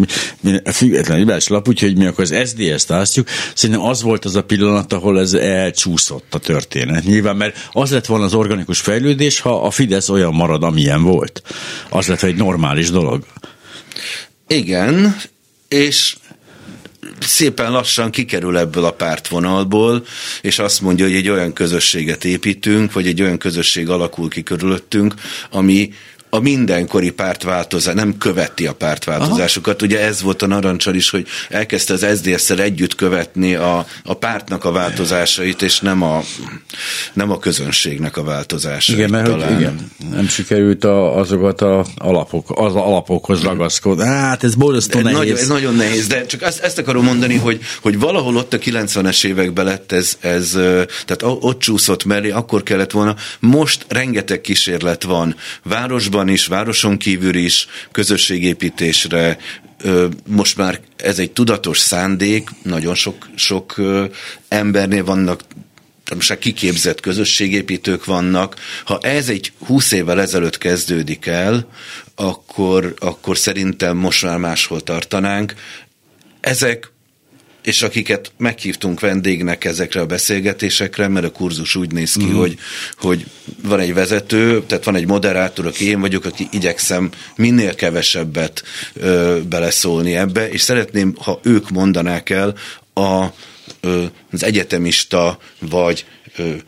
[0.73, 3.27] független liberális lap, úgyhogy mi akkor az SZDSZ-t ásztjuk.
[3.55, 7.05] Szerintem az volt az a pillanat, ahol ez elcsúszott a történet.
[7.05, 11.43] Nyilván, mert az lett volna az organikus fejlődés, ha a Fidesz olyan marad, amilyen volt.
[11.89, 13.25] Az lett egy normális dolog dolog.
[14.47, 15.17] Igen,
[15.69, 16.17] és
[17.21, 20.05] szépen lassan kikerül ebből a pártvonalból,
[20.41, 25.15] és azt mondja, hogy egy olyan közösséget építünk, vagy egy olyan közösség alakul ki körülöttünk,
[25.51, 25.93] ami
[26.31, 29.83] a mindenkori pártváltozás, nem követi a pártváltozásokat.
[29.83, 29.87] Aha.
[29.87, 34.65] Ugye ez volt a narancsal is, hogy elkezdte az SZDSZ-szel együtt követni a, a pártnak
[34.65, 36.23] a változásait, és nem a,
[37.13, 38.99] nem a közönségnek a változásait.
[38.99, 39.49] Igen, mert talán.
[39.53, 44.05] Hogy igen, nem sikerült a, azokat a alapok, az alapokhoz ragaszkodni.
[44.05, 45.19] Hát ez borzasztó nehéz.
[45.19, 48.59] Nagyon, ez nagyon nehéz, de csak ezt, ezt akarom mondani, hogy, hogy valahol ott a
[48.59, 50.51] 90-es években lett ez, ez,
[51.05, 53.15] tehát ott csúszott mellé, akkor kellett volna.
[53.41, 55.37] Most rengeteg kísérlet van.
[55.63, 59.39] Városban városban is, városon kívül is közösségépítésre,
[60.27, 63.81] most már ez egy tudatos szándék, nagyon sok, sok
[64.49, 65.43] embernél vannak
[66.15, 68.57] most kiképzett közösségépítők vannak.
[68.85, 71.67] Ha ez egy húsz évvel ezelőtt kezdődik el,
[72.15, 75.55] akkor, akkor szerintem most már máshol tartanánk.
[76.41, 76.93] Ezek
[77.71, 82.39] és akiket meghívtunk vendégnek ezekre a beszélgetésekre, mert a kurzus úgy néz ki, uh-huh.
[82.39, 82.59] hogy,
[82.99, 83.27] hogy
[83.63, 88.63] van egy vezető, tehát van egy moderátor, aki én vagyok, aki igyekszem minél kevesebbet
[88.95, 92.55] ö, beleszólni ebbe, és szeretném, ha ők mondanák el
[92.95, 93.25] a,
[94.33, 96.05] az egyetemista, vagy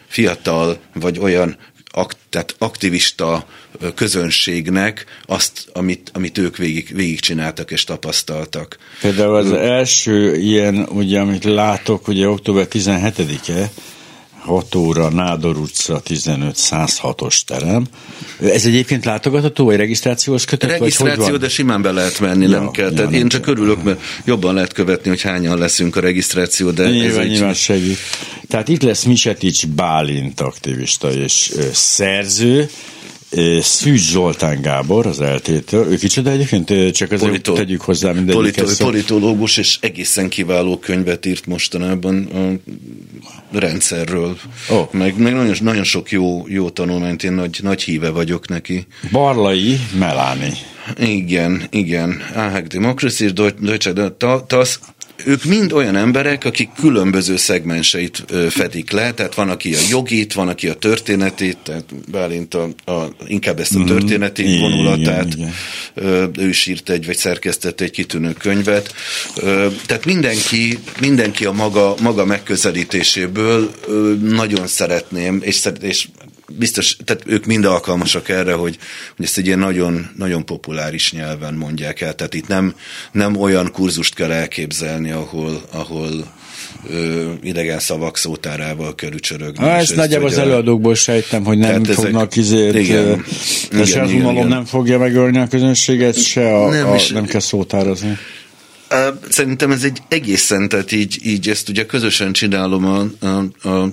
[0.09, 1.57] fiatal, vagy olyan
[1.93, 3.47] akt, tehát aktivista
[3.95, 8.79] közönségnek azt, amit, amit ők végig, végigcsináltak és tapasztaltak.
[9.01, 13.71] Például az első ilyen, ugye, amit látok, ugye október 17-e,
[14.45, 17.87] 6 óra, Nádor utca, 15 106-os terem.
[18.41, 20.71] Ez egyébként látogatható, vagy regisztrációhoz kötött?
[20.71, 22.89] Regisztráció, vagy de simán be lehet menni, ja, nem kell.
[22.91, 23.55] Ja, Tehát nem én csak kell.
[23.55, 27.99] örülök, mert jobban lehet követni, hogy hányan leszünk a regisztráció, de nyilván, ez nyilván segít.
[28.49, 32.71] Tehát itt lesz Misetics Bálint aktivista és szerző,
[33.61, 38.87] Szűcs Zsoltán Gábor az eltétől, ő kicsoda egyébként, csak azért Politol, tegyük hozzá mindegyik politol,
[38.87, 42.29] Politológus, és egészen kiváló könyvet írt mostanában
[43.53, 44.39] a rendszerről.
[44.69, 44.93] Oh.
[44.93, 48.87] Meg, meg nagyon, nagyon sok jó, jó tanulmányt, én nagy, nagy híve vagyok neki.
[49.11, 50.53] Barlai Meláni.
[50.99, 52.23] Igen, igen.
[52.35, 53.93] Áhák Democracy Deutsche
[54.47, 54.79] Das
[55.27, 60.49] ők mind olyan emberek, akik különböző szegmenseit fedik le, tehát van, aki a jogit, van,
[60.49, 63.89] aki a történetét, tehát Bálint a, a, inkább ezt a mhm.
[63.89, 65.53] történeti mm, vonulatát, igen,
[65.95, 66.31] igen.
[66.39, 68.95] ő is írt egy, vagy szerkesztett egy kitűnő könyvet.
[69.87, 73.71] Tehát mindenki, mindenki a maga, maga megközelítéséből
[74.23, 76.07] nagyon szeretném, és, és
[76.59, 78.79] biztos, tehát ők mind alkalmasak erre, hogy,
[79.17, 82.15] hogy ezt egy ilyen nagyon, nagyon populáris nyelven mondják el.
[82.15, 82.75] Tehát itt nem,
[83.13, 86.11] nem olyan kurzust kell elképzelni, ahol, ahol
[86.91, 89.65] ö, idegen szavak szótárával kell ücsörögni.
[89.65, 93.23] Ha, ezt nagyjából az előadókból sejtem, hogy nem ezek, fognak izért, igen, de
[93.73, 97.25] igen, se az unalom nem fogja megölni a közönséget, se a, nem, a, és, nem
[97.25, 98.19] kell szótározni.
[99.29, 103.89] Szerintem ez egy egészen, tehát így, így ezt ugye közösen csinálom a, a, a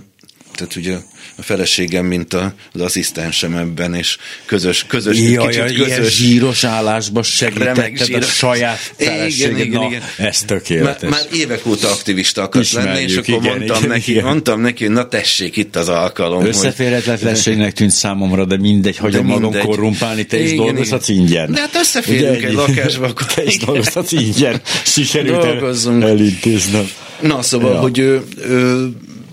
[0.59, 0.95] tehát ugye
[1.35, 5.87] a feleségem, mint a, az asszisztensem ebben, és közös, közös, Jaj, kicsit közös.
[5.87, 9.57] Ilyen zsíros állásba segítetted a saját feleséged.
[9.57, 10.01] Igen, igen, igen.
[10.17, 11.09] Ez tökéletes.
[11.09, 14.23] Már, már évek óta aktivista akart Ismerjük, lenni, és akkor igen, mondtam, igen, neki, igen.
[14.23, 16.45] mondtam neki, hogy na tessék, itt az alkalom.
[16.45, 21.51] Összeférhetetlenségnek tűnt számomra, de mindegy, hagyom magam korrumpálni, te is dolgozhatsz ingyen.
[21.51, 24.61] De hát összeférünk egy lakásba, akkor te is dolgozhatsz ingyen.
[24.83, 25.45] Sikerült
[25.85, 26.89] elintéznem.
[27.21, 28.21] Na, szóval, hogy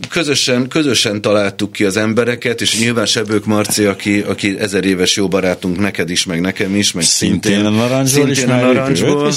[0.08, 5.28] közösen, közösen találtuk ki az embereket, és nyilván Sebők Marci, aki, aki ezer éves jó
[5.28, 9.28] barátunk, neked is, meg nekem is, meg szintén, szintén a narancsból szintén a narancsból.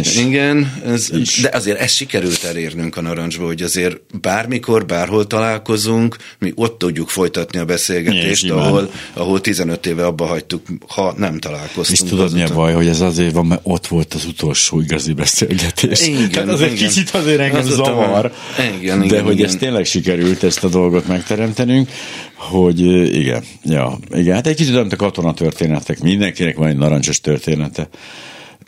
[0.00, 0.16] Is.
[0.16, 1.40] Igen, ez, is.
[1.40, 7.08] de azért ezt sikerült elérnünk a narancsból, hogy azért bármikor, bárhol találkozunk, mi ott tudjuk
[7.08, 8.66] folytatni a beszélgetést, Nyilván.
[8.66, 11.88] ahol, ahol 15 éve abba hagytuk, ha nem találkoztunk.
[11.88, 15.12] És tudod, mi a baj, hogy ez azért van, mert ott volt az utolsó igazi
[15.12, 16.06] beszélgetés.
[16.06, 16.88] Igen, Tehát azért igen.
[16.88, 19.46] kicsit azért engem az zavar, igen, igen, de hogy igen.
[19.46, 21.88] ez tényleg sikerült sikerült ezt a dolgot megteremtenünk,
[22.34, 22.80] hogy
[23.14, 27.88] igen, ja, igen, hát egy kicsit olyan, a katonatörténetek, mindenkinek van egy narancsos története.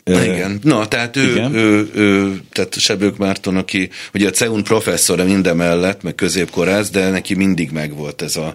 [0.05, 1.55] Igen, na, tehát ő, Igen.
[1.55, 7.09] ő, ő, tehát Sebők Márton, aki ugye a CEUN professzora minden mellett, meg középkorász, de
[7.09, 8.53] neki mindig megvolt ez, a,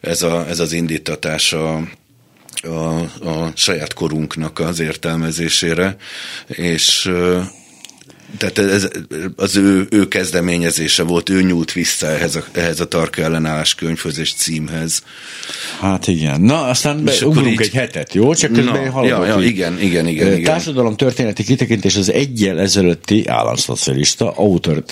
[0.00, 1.74] ez, a, ez az indítatás a,
[2.62, 5.96] a, a saját korunknak az értelmezésére,
[6.46, 7.10] és
[8.38, 8.88] tehát ez,
[9.36, 14.18] az ő, ő kezdeményezése volt, ő nyúlt vissza ehhez a, ehhez a Tarka ellenállás könyvhöz
[14.18, 15.02] és címhez.
[15.80, 16.40] Hát igen.
[16.40, 17.60] Na, aztán be, ugrunk így...
[17.60, 18.34] egy hetet, jó?
[18.34, 20.42] Csak közben Na, ja, ja, igen, igen, igen, igen.
[20.42, 24.82] Társadalom történeti kitekintés az egyel ezelőtti államszocialista, autor,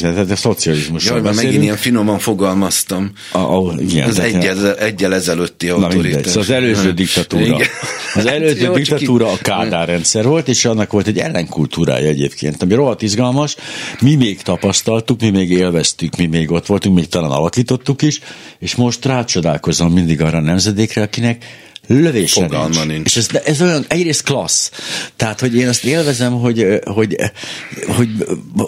[0.00, 1.04] tehát a szocializmus.
[1.04, 3.12] Jaj, mert megint ilyen finoman fogalmaztam.
[3.32, 6.26] A, a, igen, az egyel, egyel ezelőtti autoritás.
[6.26, 7.44] Szóval az előző diktatúra.
[7.44, 7.68] Igen.
[8.14, 12.74] Az előző hát, diktatúra a Kádár rendszer volt, és annak volt egy ellenkultúrája egyébként, ami
[12.84, 13.56] rohadt izgalmas.
[14.00, 18.20] Mi még tapasztaltuk, mi még élveztük, mi még ott voltunk, még talán alakítottuk is,
[18.58, 21.44] és most rácsodálkozom mindig arra a nemzedékre, akinek
[21.86, 22.86] lövésre Fogalma nincs.
[22.86, 23.06] nincs.
[23.06, 24.70] És ez, ez olyan egyrészt klassz.
[25.16, 27.16] Tehát, hogy én azt élvezem, hogy, hogy,
[27.86, 28.08] hogy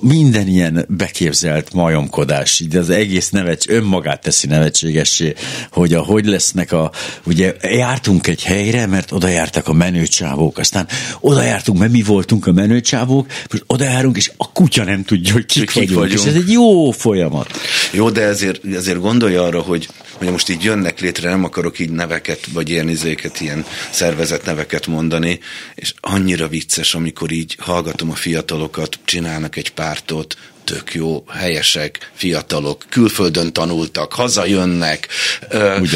[0.01, 5.35] minden ilyen beképzelt majomkodás, de az egész nevet, önmagát teszi nevetségessé,
[5.71, 6.91] hogy a, hogy lesznek a,
[7.27, 10.89] ugye jártunk egy helyre, mert oda jártak a menőcsávók, aztán
[11.21, 15.33] oda jártunk, mert mi voltunk a menőcsávók, most oda járunk, és a kutya nem tudja,
[15.33, 15.99] hogy kik, kik vagyunk.
[15.99, 16.21] vagyunk.
[16.21, 17.51] És ez egy jó folyamat.
[17.93, 21.91] Jó, de ezért, ezért gondolj arra, hogy, hogy most így jönnek létre, nem akarok így
[21.91, 25.41] neveket, vagy ilyen izéket, ilyen szervezet neveket mondani,
[25.75, 32.85] és annyira vicces, amikor így hallgatom a fiatalokat, csinálnak egy pártot, tök jó, helyesek, fiatalok,
[32.89, 35.09] külföldön tanultak, hazajönnek,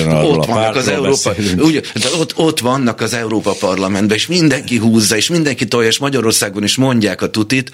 [0.07, 5.17] ott vannak az Európa, ugye, de ott, ott vannak az Európa Parlamentben, és mindenki húzza,
[5.17, 7.73] és mindenki tolja, és Magyarországon is mondják a tutit,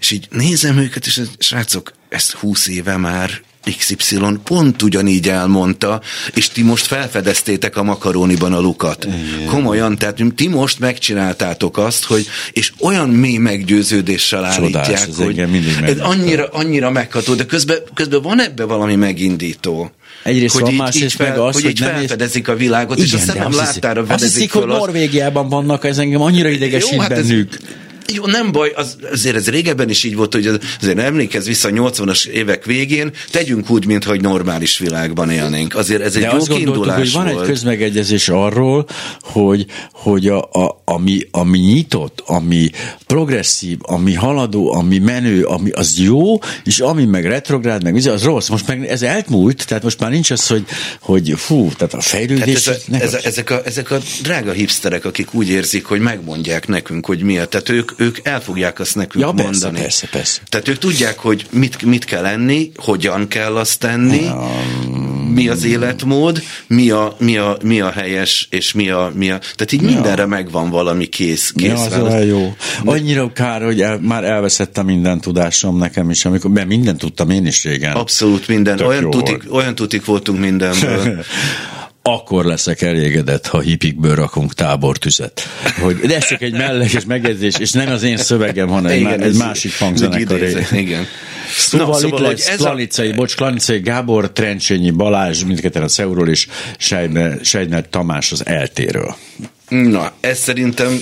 [0.00, 3.40] és így nézem őket, és srácok, ezt húsz éve már
[3.78, 6.00] XY pont ugyanígy elmondta,
[6.34, 9.04] és ti most felfedeztétek a makaróniban a lukat.
[9.04, 9.46] Igen.
[9.46, 15.38] Komolyan, tehát ti most megcsináltátok azt, hogy, és olyan mély meggyőződéssel Csodás, állítják, hogy
[15.84, 19.90] ez annyira, annyira megható, de közben, közben van ebbe valami megindító.
[20.22, 22.98] Egyrészt hogy van, így, másrészt így fel, meg az, hogy, hogy így felfedezik a világot,
[22.98, 26.92] igen, és a szemem láttára fedezik Azt hiszik, hogy Norvégiában vannak, ez engem annyira idegesít
[26.92, 27.54] Jó, hát bennük.
[27.54, 27.58] Ez,
[28.14, 30.46] jó, nem baj, az, azért ez régebben is így volt, hogy
[30.80, 35.74] azért emlékezz vissza a 80-as évek végén, tegyünk úgy, mintha egy normális világban élnénk.
[35.74, 37.40] Azért ez egy De jó azt kiindulás hogy van volt.
[37.40, 38.86] egy közmegegyezés arról,
[39.20, 42.70] hogy, hogy a, a, ami, ami nyitott, ami
[43.06, 48.48] progresszív, ami haladó, ami menő, ami az jó, és ami meg retrográd, meg az rossz.
[48.48, 50.64] Most meg ez elmúlt, tehát most már nincs az, hogy,
[51.00, 52.62] hogy fú, tehát a fejlődés...
[52.62, 56.00] Tehát ez a, ez a, ezek, a, ezek a drága hipsterek, akik úgy érzik, hogy
[56.00, 57.48] megmondják nekünk, hogy miért.
[57.48, 59.78] Tehát ők, ők el fogják azt nekünk ja, persze, mondani.
[59.78, 60.40] Persze, persze.
[60.48, 64.48] Tehát ők tudják, hogy mit, mit kell enni, hogyan kell azt tenni, ja.
[65.34, 69.38] mi az életmód, mi a, mi a, mi a helyes, és mi a, mi a...
[69.38, 69.88] Tehát így ja.
[69.88, 71.52] mindenre megvan valami kész.
[71.56, 72.56] kész ja, az olyan jó.
[72.84, 77.46] Annyira kár, hogy el, már elveszettem minden tudásom nekem is, amikor, mert mindent tudtam én
[77.46, 77.92] is régen.
[77.92, 78.80] Abszolút minden.
[78.80, 81.24] olyan tutik, olyan tutik voltunk mindenből.
[82.06, 85.42] akkor leszek elégedett, ha hipikből rakunk tábortüzet.
[85.80, 89.36] Hogy, de ez csak egy mellékes megjegyzés, és nem az én szövegem, hanem igen, egy
[89.36, 90.66] másik hangzenekaré.
[90.72, 91.06] Igen.
[91.56, 93.14] Szóval, Na, szóval itt lesz Klanicai, a...
[93.14, 96.46] bocs, Klanicai Gábor, Trencsényi Balázs, mindketten a Szeuról, és
[97.42, 99.16] Seidner Tamás az eltéről.
[99.68, 101.00] Na, ez szerintem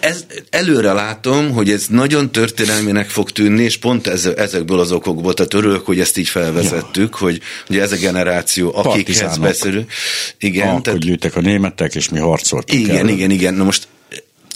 [0.00, 5.34] ez, előre látom, hogy ez nagyon történelmének fog tűnni, és pont ez, ezekből az okokból,
[5.34, 7.26] tehát örülök, hogy ezt így felvezettük, ja.
[7.26, 9.92] hogy ugye ez a generáció, akikhez beszélünk.
[10.38, 10.68] Igen.
[10.68, 13.08] Akkor tehát, gyűjtek a németek, és mi harcoltunk Igen, el.
[13.08, 13.54] igen, igen.
[13.54, 13.88] Na most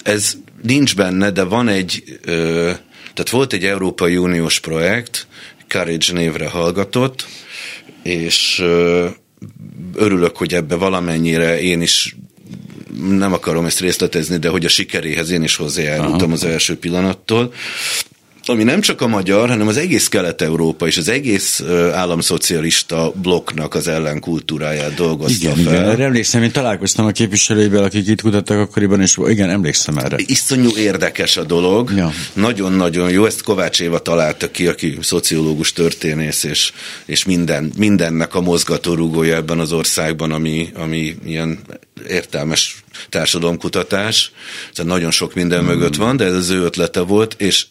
[0.03, 2.71] ez nincs benne, de van egy, ö,
[3.15, 5.27] tehát volt egy Európai Uniós projekt,
[5.69, 7.27] Courage névre hallgatott,
[8.03, 9.07] és ö,
[9.95, 12.17] örülök, hogy ebbe valamennyire én is
[13.01, 17.53] nem akarom ezt részletezni, de hogy a sikeréhez én is hozzájárultam az első pillanattól
[18.49, 23.89] ami nem csak a magyar, hanem az egész Kelet-Európa és az egész államszocialista blokknak az
[23.89, 25.75] ellenkultúráját dolgozta igen, fel.
[25.75, 30.17] Igen, erre emlékszem, én találkoztam a képviselőivel, akik itt kutattak akkoriban, és igen, emlékszem erre.
[30.19, 32.13] Iszonyú érdekes a dolog, ja.
[32.33, 36.73] nagyon-nagyon jó, ezt Kovács Éva találta ki, aki szociológus történész, és,
[37.07, 41.59] és minden, mindennek a mozgatórugója ebben az országban, ami, ami ilyen
[42.09, 44.33] értelmes társadalomkutatás,
[44.75, 45.69] tehát nagyon sok minden hmm.
[45.69, 47.67] mögött van, de ez az ő ötlete volt, és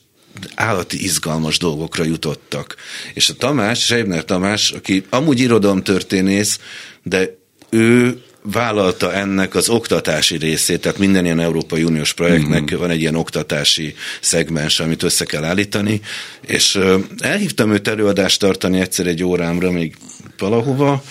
[0.56, 2.76] állati izgalmas dolgokra jutottak.
[3.14, 6.60] És a Tamás, Seibner Tamás, aki amúgy irodalomtörténész,
[7.04, 7.38] de
[7.70, 8.22] ő
[8.52, 12.80] vállalta ennek az oktatási részét, tehát minden ilyen Európai Uniós projektnek mm-hmm.
[12.80, 16.02] van egy ilyen oktatási szegmens, amit össze kell állítani,
[16.42, 16.80] és
[17.18, 19.96] elhívtam őt előadást tartani egyszer egy órámra még
[20.38, 21.04] valahova,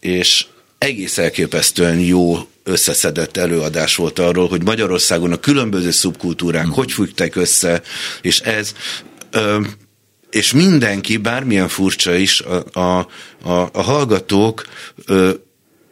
[0.00, 0.46] és
[0.86, 6.72] egész elképesztően jó összeszedett előadás volt arról, hogy Magyarországon a különböző szubkultúrák hmm.
[6.72, 7.82] hogy fügtek össze,
[8.22, 8.74] és ez
[9.30, 9.60] ö,
[10.30, 13.08] és mindenki, bármilyen furcsa is, a, a,
[13.42, 14.66] a, a hallgatók
[15.06, 15.30] ö,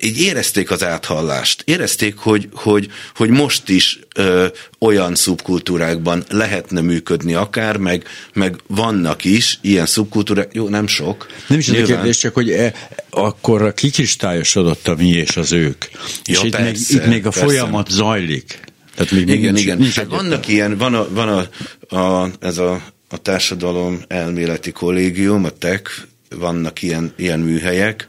[0.04, 1.62] így érezték az áthallást.
[1.66, 4.46] Érezték, hogy, hogy, hogy most is ö,
[4.78, 11.26] olyan szubkultúrákban lehetne működni akár, meg, meg vannak is ilyen szubkultúrák, jó, nem sok.
[11.46, 12.72] Nem is az a kérdés, csak hogy e,
[13.10, 15.84] akkor kikristályosodott a mi és az ők.
[15.90, 17.44] Ja, és itt, persze, még, itt még a persze.
[17.44, 18.60] folyamat zajlik.
[18.94, 19.78] Tehát még igen, nincs, igen.
[19.78, 25.44] Nincs hát vannak ilyen, van, a, van a, a, ez a, a társadalom elméleti kollégium,
[25.44, 26.06] a TEK,
[26.38, 28.08] vannak ilyen, ilyen műhelyek,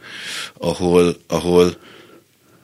[0.57, 1.77] ahol, ahol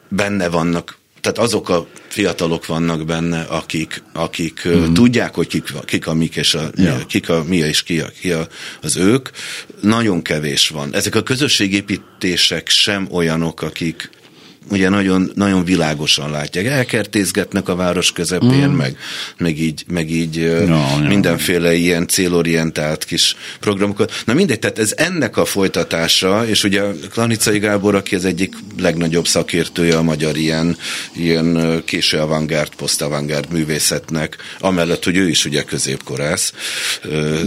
[0.10, 4.93] benne vannak, tehát azok a fiatalok vannak benne, akik, akik mm.
[4.93, 7.06] tudják, hogy kik, kik a mik, és a, ja.
[7.08, 8.47] kik a mi és ki, a, ki a,
[8.82, 9.30] az ők.
[9.82, 10.93] Nagyon kevés van.
[10.93, 14.10] Ezek a közösségépítések sem olyanok, akik,
[14.69, 16.65] ugye nagyon, nagyon világosan látják.
[16.65, 18.74] Elkertézgetnek a város közepén, mm.
[18.74, 18.97] meg,
[19.38, 21.76] meg így, meg így no, mindenféle no.
[21.76, 24.13] ilyen célorientált kis programokat.
[24.26, 29.28] Na mindegy, tehát ez ennek a folytatása, és ugye Klanicai Gábor, aki az egyik legnagyobb
[29.28, 30.78] szakértője a magyar ilyen,
[31.15, 36.54] ilyen késő avantgárd, posztavantgárd művészetnek, amellett, hogy ő is ugye középkorász.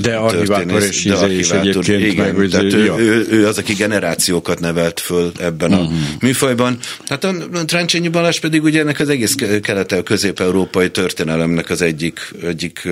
[0.01, 4.61] De archivátor és, de archivátor, egyébként igen, meg, tehát ő, ő, ő, az, aki generációkat
[4.61, 5.87] nevelt föl ebben uh-huh.
[5.87, 6.03] a mhm.
[6.21, 6.79] műfajban.
[7.09, 12.89] Hát a Tráncsényi Balázs pedig ugye ennek az egész kelet közép-európai történelemnek az egyik, egyik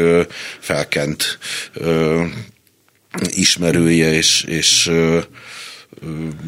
[0.59, 1.38] felkent
[3.29, 4.83] ismerője, és, és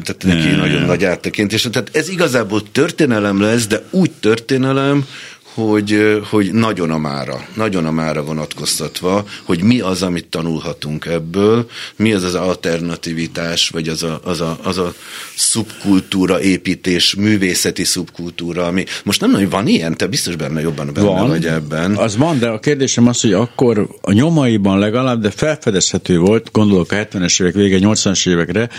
[0.03, 0.55] tehát neki ne.
[0.55, 1.67] nagyon nagy áttekintés.
[1.71, 5.05] Tehát ez igazából történelem lesz, de úgy történelem,
[5.55, 11.69] hogy, hogy nagyon a mára, nagyon a mára vonatkoztatva, hogy mi az, amit tanulhatunk ebből,
[11.95, 14.93] mi az az alternativitás, vagy az a, az a, az a
[15.35, 21.07] szubkultúra építés, művészeti szubkultúra, ami most nem nagyon van ilyen, te biztos benne jobban benne
[21.07, 21.95] van, vagy ebben.
[21.95, 26.91] Az van, de a kérdésem az, hogy akkor a nyomaiban legalább, de felfedezhető volt, gondolok
[26.91, 28.69] a 70-es évek vége, 80-as évekre,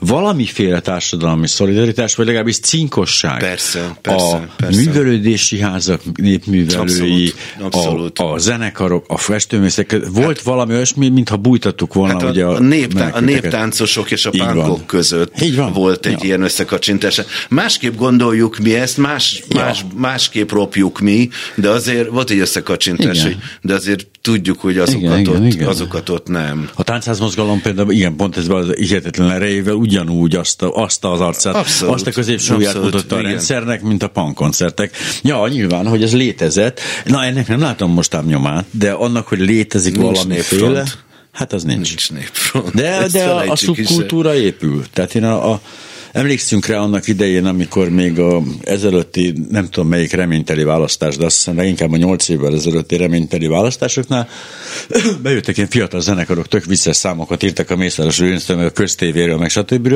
[0.00, 3.38] valamiféle társadalmi szolidaritás, vagy legalábbis cinkosság.
[3.38, 4.36] Persze, persze.
[4.36, 4.80] A persze.
[4.80, 8.18] művelődési házak népművelői, abszolút, abszolút.
[8.18, 12.44] A, a zenekarok, a festőmészek, volt hát, valami olyasmi, mintha bújtattuk volna hát a, ugye
[12.44, 15.72] a, a, néptá- a néptáncosok és a pánkok között Így van.
[15.72, 16.18] volt egy ja.
[16.22, 17.20] ilyen összekacsintás.
[17.48, 19.60] Másképp gondoljuk mi ezt, más, ja.
[19.60, 25.02] más, másképp ropjuk mi, de azért volt egy összekacsintás, hogy, de azért tudjuk, hogy azokat,
[25.02, 25.68] igen, ott, igen, igen.
[25.68, 26.70] azokat ott nem.
[26.74, 31.54] A táncházmozgalom például igen, pont ez az hihetetlen erejével ugyanúgy azt, a, azt az arcát,
[31.54, 34.96] abszolút, azt a középsúlyát mutatta a rendszernek, mint a pankoncertek.
[35.22, 36.80] Ja, nyilván, hogy ez létezett.
[37.04, 40.84] Na, ennek nem látom most ám nyomát, de annak, hogy létezik Nincs valamiféle...
[41.32, 41.88] Hát az nincs.
[41.88, 42.74] Nincs népfront.
[42.74, 44.84] De, de a, a szubkultúra épül.
[44.92, 45.60] Tehát én a, a
[46.12, 51.36] Emlékszünk rá annak idején, amikor még a ezelőtti, nem tudom melyik reményteli választás, de azt
[51.36, 54.28] hiszem leginkább a nyolc évvel ezelőtti reményteli választásoknál
[55.22, 59.94] bejöttek ilyen fiatal zenekarok, tök vicces számokat írtak a Mészáros Lőnsztől, a köztévéről, meg stb.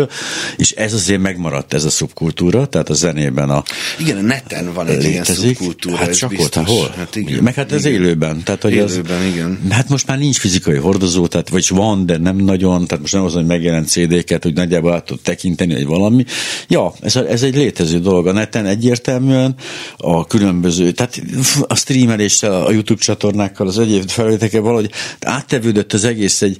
[0.57, 3.63] És ez azért megmaradt ez a szubkultúra, tehát a zenében a
[3.99, 6.95] Igen, a neten van egy ilyen szubkultúra, hát csak ott, hol?
[6.97, 8.01] Hát igen, meg hát ez igen.
[8.01, 8.43] élőben.
[8.43, 9.61] Tehát, hogy élőben, az, igen.
[9.71, 13.25] Hát most már nincs fizikai hordozó, tehát vagy van, de nem nagyon, tehát most nem
[13.25, 16.25] az, hogy megjelent CD-ket, hogy nagyjából át tud tekinteni, hogy valami valami.
[16.69, 18.27] Ja, ez, ez egy létező dolog.
[18.27, 19.55] A neten egyértelműen
[19.97, 21.23] a különböző, tehát
[21.67, 24.91] a streameléssel, a YouTube csatornákkal, az egyéb felvételekkel valahogy
[25.21, 26.57] áttevődött az egész egy,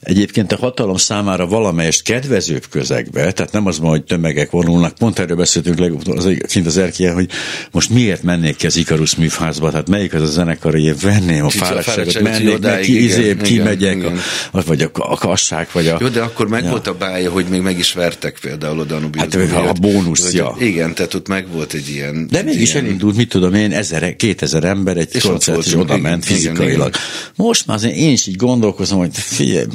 [0.00, 5.18] egyébként a hatalom számára valamelyest kedvezőbb közegbe, tehát nem az ma, hogy tömegek vonulnak, pont
[5.18, 7.28] erről beszéltünk legutóbb az, kint az erkélyen, hogy
[7.70, 11.44] most miért mennék ki az Ikarus műfázba, tehát melyik az a zenekar, hogy én venném
[11.44, 14.04] a fáradtságot, mennék neki, izé, kimegyek,
[14.52, 15.96] a, vagy a, a kassák, vagy a...
[16.00, 16.70] Jó, de akkor meg ja.
[16.70, 19.34] volt a bája, hogy még meg is vertek például oda Hát
[19.68, 20.56] a bónuszja.
[20.58, 22.26] Igen, tehát ott meg volt egy ilyen...
[22.30, 22.84] De mégis ilyen...
[22.84, 26.66] elindult, mit tudom én, ezer, kétezer ember egy és koncert, és oda ment fizikailag.
[26.66, 27.00] Igen, igen.
[27.36, 29.66] Most már azért én is így gondolkozom, hogy figyelj,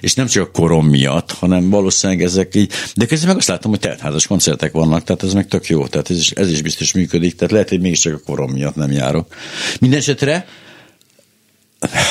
[0.00, 3.70] és nem csak a korom miatt, hanem valószínűleg ezek így, de közben meg azt látom,
[3.70, 6.92] hogy teltházas koncertek vannak, tehát ez meg tök jó, tehát ez is, ez is biztos
[6.92, 9.34] működik, tehát lehet, hogy mégiscsak a korom miatt nem járok.
[9.80, 10.46] Mindenesetre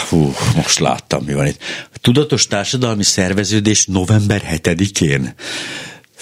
[0.10, 1.58] Hú, most láttam, mi van itt.
[2.02, 5.34] Tudatos társadalmi szerveződés november 7-én.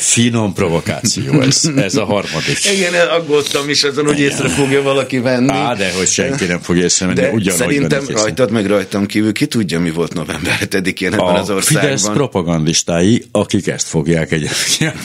[0.01, 2.57] Finom provokáció ez, ez a harmadik.
[2.73, 5.51] Igen, aggódtam is azon, hogy észre fogja valaki venni.
[5.51, 9.45] Á, de hogy senki nem fog észrevenni, de ugyanúgy Szerintem rajtad meg rajtam kívül ki
[9.45, 11.83] tudja, mi volt november 7-én ebben az országban.
[11.83, 14.49] Fidesz propagandistái, akik ezt fogják egy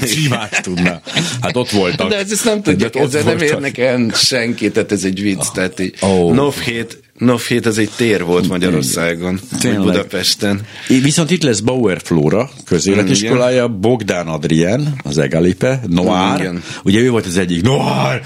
[0.01, 1.01] ki más tudná.
[1.41, 2.09] Hát ott voltak.
[2.09, 5.45] De ezt nem tudjuk, ezzel nem érnek el senkit, tehát ez egy vicc.
[5.55, 6.35] Tehát így, oh.
[6.35, 10.61] NOV 7 NOV7 ez egy tér volt Magyarországon, vagy Budapesten.
[10.89, 16.63] Viszont itt lesz Bauer Flóra közéletiskolája, Bogdán Adrien, az Egalipe, Noir, igen.
[16.85, 18.23] ugye ő volt az egyik, Noir,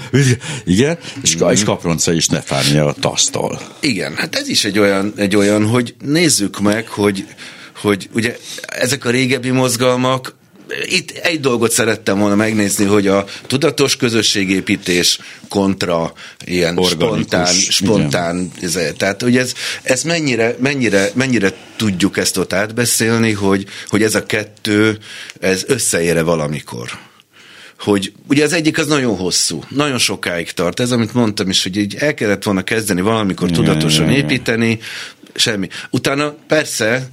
[0.65, 1.51] igen, és, igen.
[1.51, 3.61] és Kapronca is Nefánia Tasztol.
[3.79, 7.25] Igen, hát ez is egy olyan, egy olyan hogy nézzük meg, hogy
[7.81, 8.37] hogy ugye
[8.67, 10.35] ezek a régebbi mozgalmak
[10.85, 15.19] itt egy dolgot szerettem volna megnézni, hogy a tudatos közösségépítés
[15.49, 16.13] kontra
[16.45, 22.53] ilyen Organikus, spontán, spontán ez, tehát hogy ez, ez mennyire, mennyire, mennyire tudjuk ezt ott
[22.53, 24.97] átbeszélni, hogy, hogy ez a kettő,
[25.39, 26.89] ez összeére valamikor
[27.77, 30.79] hogy ugye az egyik az nagyon hosszú, nagyon sokáig tart.
[30.79, 34.79] Ez, amit mondtam is, hogy így el kellett volna kezdeni valamikor tudatosan építeni,
[35.35, 35.67] semmi.
[35.89, 37.09] Utána persze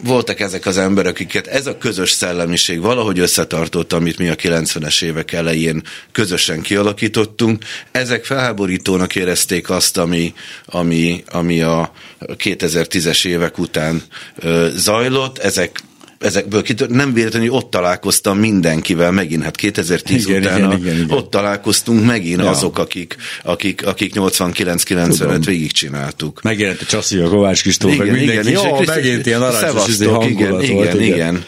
[0.00, 5.02] voltak ezek az emberek, akiket ez a közös szellemiség valahogy összetartott, amit mi a 90-es
[5.02, 5.82] évek elején
[6.12, 7.64] közösen kialakítottunk.
[7.90, 10.34] Ezek felháborítónak érezték azt, ami,
[10.66, 14.02] ami, ami a 2010-es évek után
[14.38, 15.38] ö, zajlott.
[15.38, 15.80] Ezek
[16.22, 21.10] ezekből kitör, nem véletlenül ott találkoztam mindenkivel megint, hát 2010 igen, után igen, igen, igen.
[21.10, 22.50] ott találkoztunk megint ja.
[22.50, 26.42] azok, akik, akik, akik 89-95 végigcsináltuk.
[26.42, 28.48] Megjelent a Csaszi, a Kovács Kistóf, meg mindenki.
[28.48, 29.42] Igen, Jó, megint ilyen
[29.88, 30.94] izé hangulat igen, volt.
[30.94, 31.44] Igen, igen.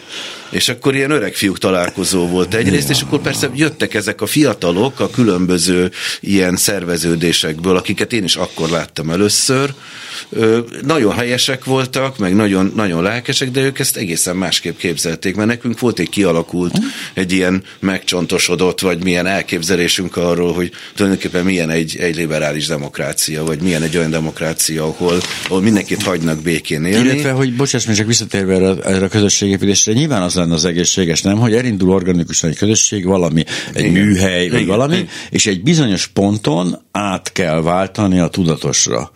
[0.49, 4.99] És akkor ilyen öreg fiúk találkozó volt egyrészt, és akkor persze jöttek ezek a fiatalok
[4.99, 9.73] a különböző ilyen szerveződésekből, akiket én is akkor láttam először,
[10.85, 15.79] nagyon helyesek voltak, meg nagyon, nagyon lelkesek, de ők ezt egészen másképp képzelték, mert nekünk
[15.79, 16.79] volt egy kialakult,
[17.13, 23.59] egy ilyen megcsontosodott, vagy milyen elképzelésünk arról, hogy tulajdonképpen milyen egy, egy liberális demokrácia, vagy
[23.59, 27.09] milyen egy olyan demokrácia, ahol, ahol mindenkit hagynak békén élni.
[27.09, 31.37] Illetve, hogy bocsáss, csak visszatérve erre, erre a közösségépítésre, nyilván az lenne az egészséges, nem,
[31.37, 33.43] hogy elindul organikusan egy közösség, valami,
[33.73, 34.05] egy Igen.
[34.05, 34.75] műhely, vagy Igen.
[34.75, 35.09] valami, Igen.
[35.29, 39.11] és egy bizonyos ponton át kell váltani a tudatosra.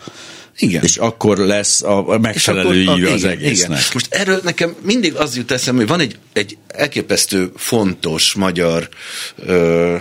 [0.59, 0.83] Igen.
[0.83, 3.69] És akkor lesz a megfelelő íve az igen, egésznek.
[3.69, 3.83] Igen.
[3.93, 8.89] Most erről nekem mindig az jut eszembe, hogy van egy, egy elképesztő fontos magyar
[9.35, 9.95] ö,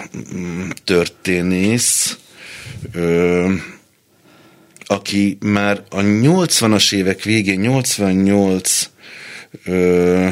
[0.85, 2.17] történész,
[2.93, 3.53] ö,
[4.87, 8.91] aki már a 80-as évek végén, 88
[9.65, 10.29] ö,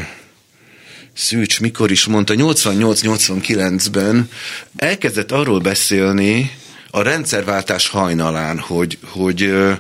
[1.13, 4.31] Szűcs mikor is mondta, 88-89-ben
[4.77, 6.51] elkezdett arról beszélni
[6.91, 9.77] a rendszerváltás hajnalán, hogy, hogy, hogy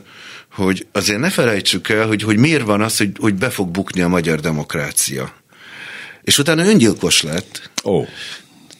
[0.92, 4.08] azért ne felejtsük el, hogy, hogy miért van az, hogy, hogy be fog bukni a
[4.08, 5.32] magyar demokrácia.
[6.22, 7.70] És utána öngyilkos lett.
[7.84, 7.98] Ó.
[7.98, 8.06] Oh.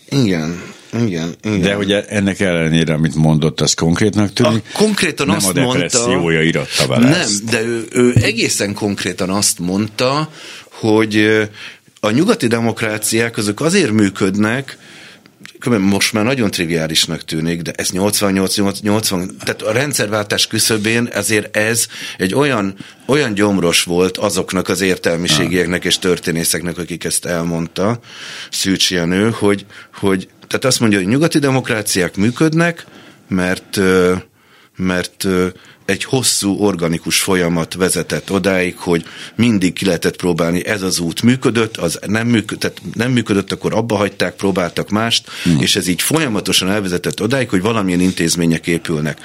[0.08, 0.74] Igen.
[1.00, 1.60] Igen, igen.
[1.60, 4.64] De hogy ennek ellenére, amit mondott, az konkrétnak tűnik?
[4.72, 7.44] A, konkrétan nem azt a depressziója iratta vele Nem, ezt.
[7.44, 10.30] de ő, ő egészen konkrétan azt mondta,
[10.70, 11.46] hogy
[12.00, 14.78] a nyugati demokráciák azok azért működnek,
[15.64, 21.86] most már nagyon triviálisnak tűnik, de ez 88-80, tehát a rendszerváltás küszöbén ezért ez
[22.18, 22.76] egy olyan,
[23.06, 28.00] olyan gyomros volt azoknak az értelmiségieknek és történészeknek, akik ezt elmondta,
[28.50, 32.86] Szűcs Jenő, hogy, hogy tehát azt mondja, hogy nyugati demokráciák működnek,
[33.28, 33.80] mert,
[34.76, 35.26] mert
[35.86, 41.76] egy hosszú organikus folyamat vezetett odáig, hogy mindig ki lehetett próbálni, ez az út működött,
[41.76, 45.60] az nem működött, nem működött akkor abba hagyták, próbáltak mást, hmm.
[45.60, 49.20] és ez így folyamatosan elvezetett odáig, hogy valamilyen intézmények épülnek.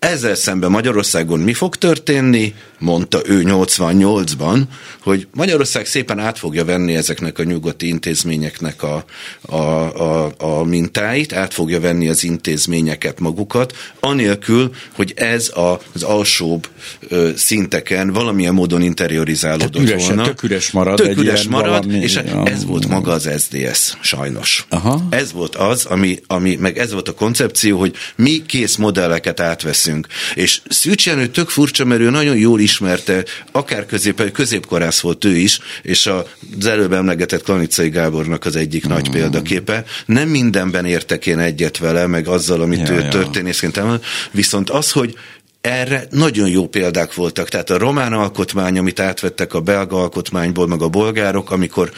[0.00, 2.54] Ezzel szemben Magyarországon mi fog történni?
[2.78, 4.62] Mondta ő 88-ban,
[5.02, 9.04] hogy Magyarország szépen át fogja venni ezeknek a nyugati intézményeknek a,
[9.40, 16.02] a, a, a mintáit, át fogja venni az intézményeket magukat, anélkül, hogy ez a, az
[16.02, 16.68] alsóbb
[17.08, 20.24] ö, szinteken valamilyen módon interiorizálódott Tehát üres, volna.
[20.24, 20.96] Tök üres marad.
[20.96, 24.66] Tök üres marad, valami, és ez volt maga az SDS, sajnos.
[24.68, 25.06] Aha.
[25.10, 29.89] Ez volt az, ami, ami, meg ez volt a koncepció, hogy mi kész modelleket átveszünk
[29.90, 30.06] leszünk.
[30.34, 35.36] És Szűcs Jenő tök furcsa, mert ő nagyon jól ismerte, akár közép, középkorász volt ő
[35.36, 38.90] is, és az előbb emlegetett Klanicai Gábornak az egyik mm.
[38.90, 39.84] nagy példaképe.
[40.06, 43.08] Nem mindenben értek én egyet vele, meg azzal, amit ja, ő ja.
[43.08, 45.14] történészként emel, viszont az, hogy
[45.60, 47.48] erre nagyon jó példák voltak.
[47.48, 51.90] Tehát a román alkotmány, amit átvettek a belga alkotmányból, meg a bolgárok, amikor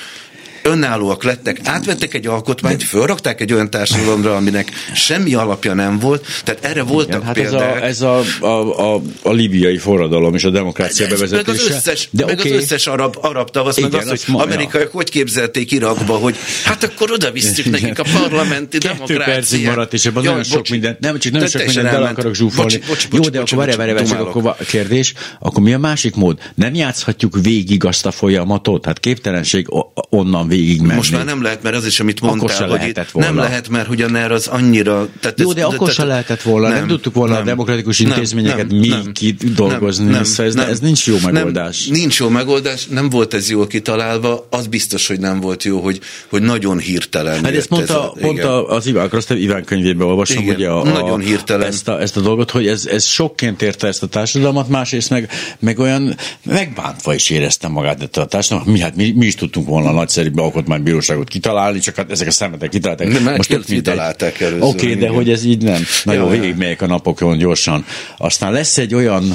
[0.62, 6.64] önállóak lettek, átvettek egy alkotmányt, fölrakták egy olyan társadalomra, aminek semmi alapja nem volt, tehát
[6.64, 7.82] erre voltak Igen, hát példák.
[7.82, 11.52] Ez, a, ez a, a, a, a libiai forradalom és a demokrácia ez, bevezetése.
[11.52, 12.52] Meg az összes, de meg okay.
[12.52, 14.92] az összes arab, arab tavasz, Igen, meg az, hogy ma, amerikaiak ja.
[14.92, 19.36] hogy képzelték Irakba, hogy hát akkor oda visszük nekik a parlamenti Kettő demokráciát.
[19.36, 22.76] percig maradt, és ebben nagyon sok mindent, nem, csak nagyon sok mindent el akarok zsúfolni.
[22.76, 26.14] Bocs, bocs, bocs, Jó, de bocs, akkor várj, várj, akkor kérdés, akkor mi a másik
[26.14, 26.38] mód?
[26.54, 28.84] Nem játszhatjuk végig azt a folyamatot?
[28.84, 29.66] Hát képtelenség
[30.10, 30.94] onnan végig menni.
[30.94, 33.28] Most már nem lehet, mert az is, amit mondtál, hogy itt volna.
[33.28, 35.08] nem lehet, mert ugyan az annyira...
[35.20, 37.98] Tehát Jó, de ez, akkor se lehetett volna, nem, nem tudtuk volna nem, a demokratikus
[37.98, 41.86] intézményeket nem, nem, kidolgozni, nem, nem, ez, nem, ez nincs jó megoldás.
[41.86, 45.80] Nem, nincs jó megoldás, nem volt ez jól kitalálva, az biztos, hogy nem volt jó,
[45.80, 47.44] hogy, hogy nagyon hirtelen.
[47.44, 51.20] Hát ezt mondta, ez, mondta az Iván Krasztev Iván könyvében olvasom, igen, ugye a, nagyon
[51.20, 51.66] hirtelen.
[51.66, 55.30] Ezt, a, ezt a dolgot, hogy ez, ez sokként érte ezt a társadalmat, másrészt meg,
[55.58, 58.72] meg olyan megbántva is éreztem magát ettől a társadalmat.
[58.72, 62.30] Mi, hát mi, mi is tudtunk volna a nagyszerű alkotmánybíróságot kitalálni, csak hát ezek a
[62.30, 63.08] szemetek kitalálták.
[63.08, 64.62] Nem, Most tök kitalálták először.
[64.62, 65.82] Oké, okay, de hogy ez így nem.
[66.04, 67.84] Na jó, végigmegyek a napokon gyorsan.
[68.18, 69.34] Aztán lesz egy olyan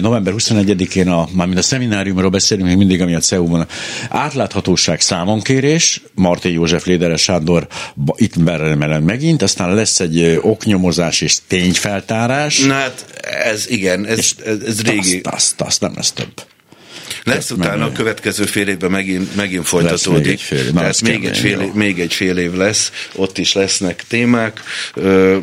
[0.00, 3.66] november 21-én, a, mármint a szemináriumról beszélünk még mindig, ami a CEU-ban
[4.08, 7.66] átláthatóság számonkérés, Martin József Léderes Sándor
[8.14, 12.58] itt merem megint, aztán lesz egy oknyomozás és tényfeltárás.
[12.60, 13.04] Na hát
[13.44, 15.20] ez igen, ez, ez, ez régi.
[15.22, 16.32] Azt, azt, azt nem lesz több.
[17.24, 20.24] Lesz utána a következő fél évben megint, megint folytatódik.
[20.24, 20.72] Még egy fél, év.
[20.72, 24.60] Tehát még egy, fél, év, még egy fél év lesz, ott is lesznek témák.
[24.94, 25.38] Ö,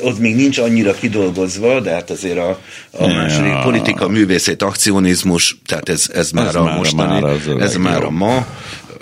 [0.00, 2.60] ott még nincs annyira kidolgozva, de hát azért a,
[2.90, 7.76] a második politika, művészét, akcionizmus, tehát ez, ez már ez a mostani, már az ez
[7.76, 8.46] már a ma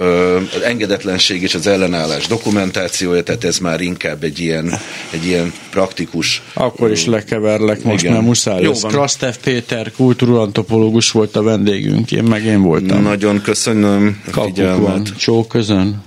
[0.00, 4.72] az engedetlenség és az ellenállás dokumentációja, tehát ez már inkább egy ilyen,
[5.10, 6.42] egy ilyen praktikus...
[6.54, 8.12] Akkor is lekeverlek most, igen.
[8.14, 13.02] mert muszáj Jó Krasztev Péter, kultúrantropológus volt a vendégünk, én meg én voltam.
[13.02, 15.16] Nagyon köszönöm a figyelmet.
[15.16, 16.02] Csó közön.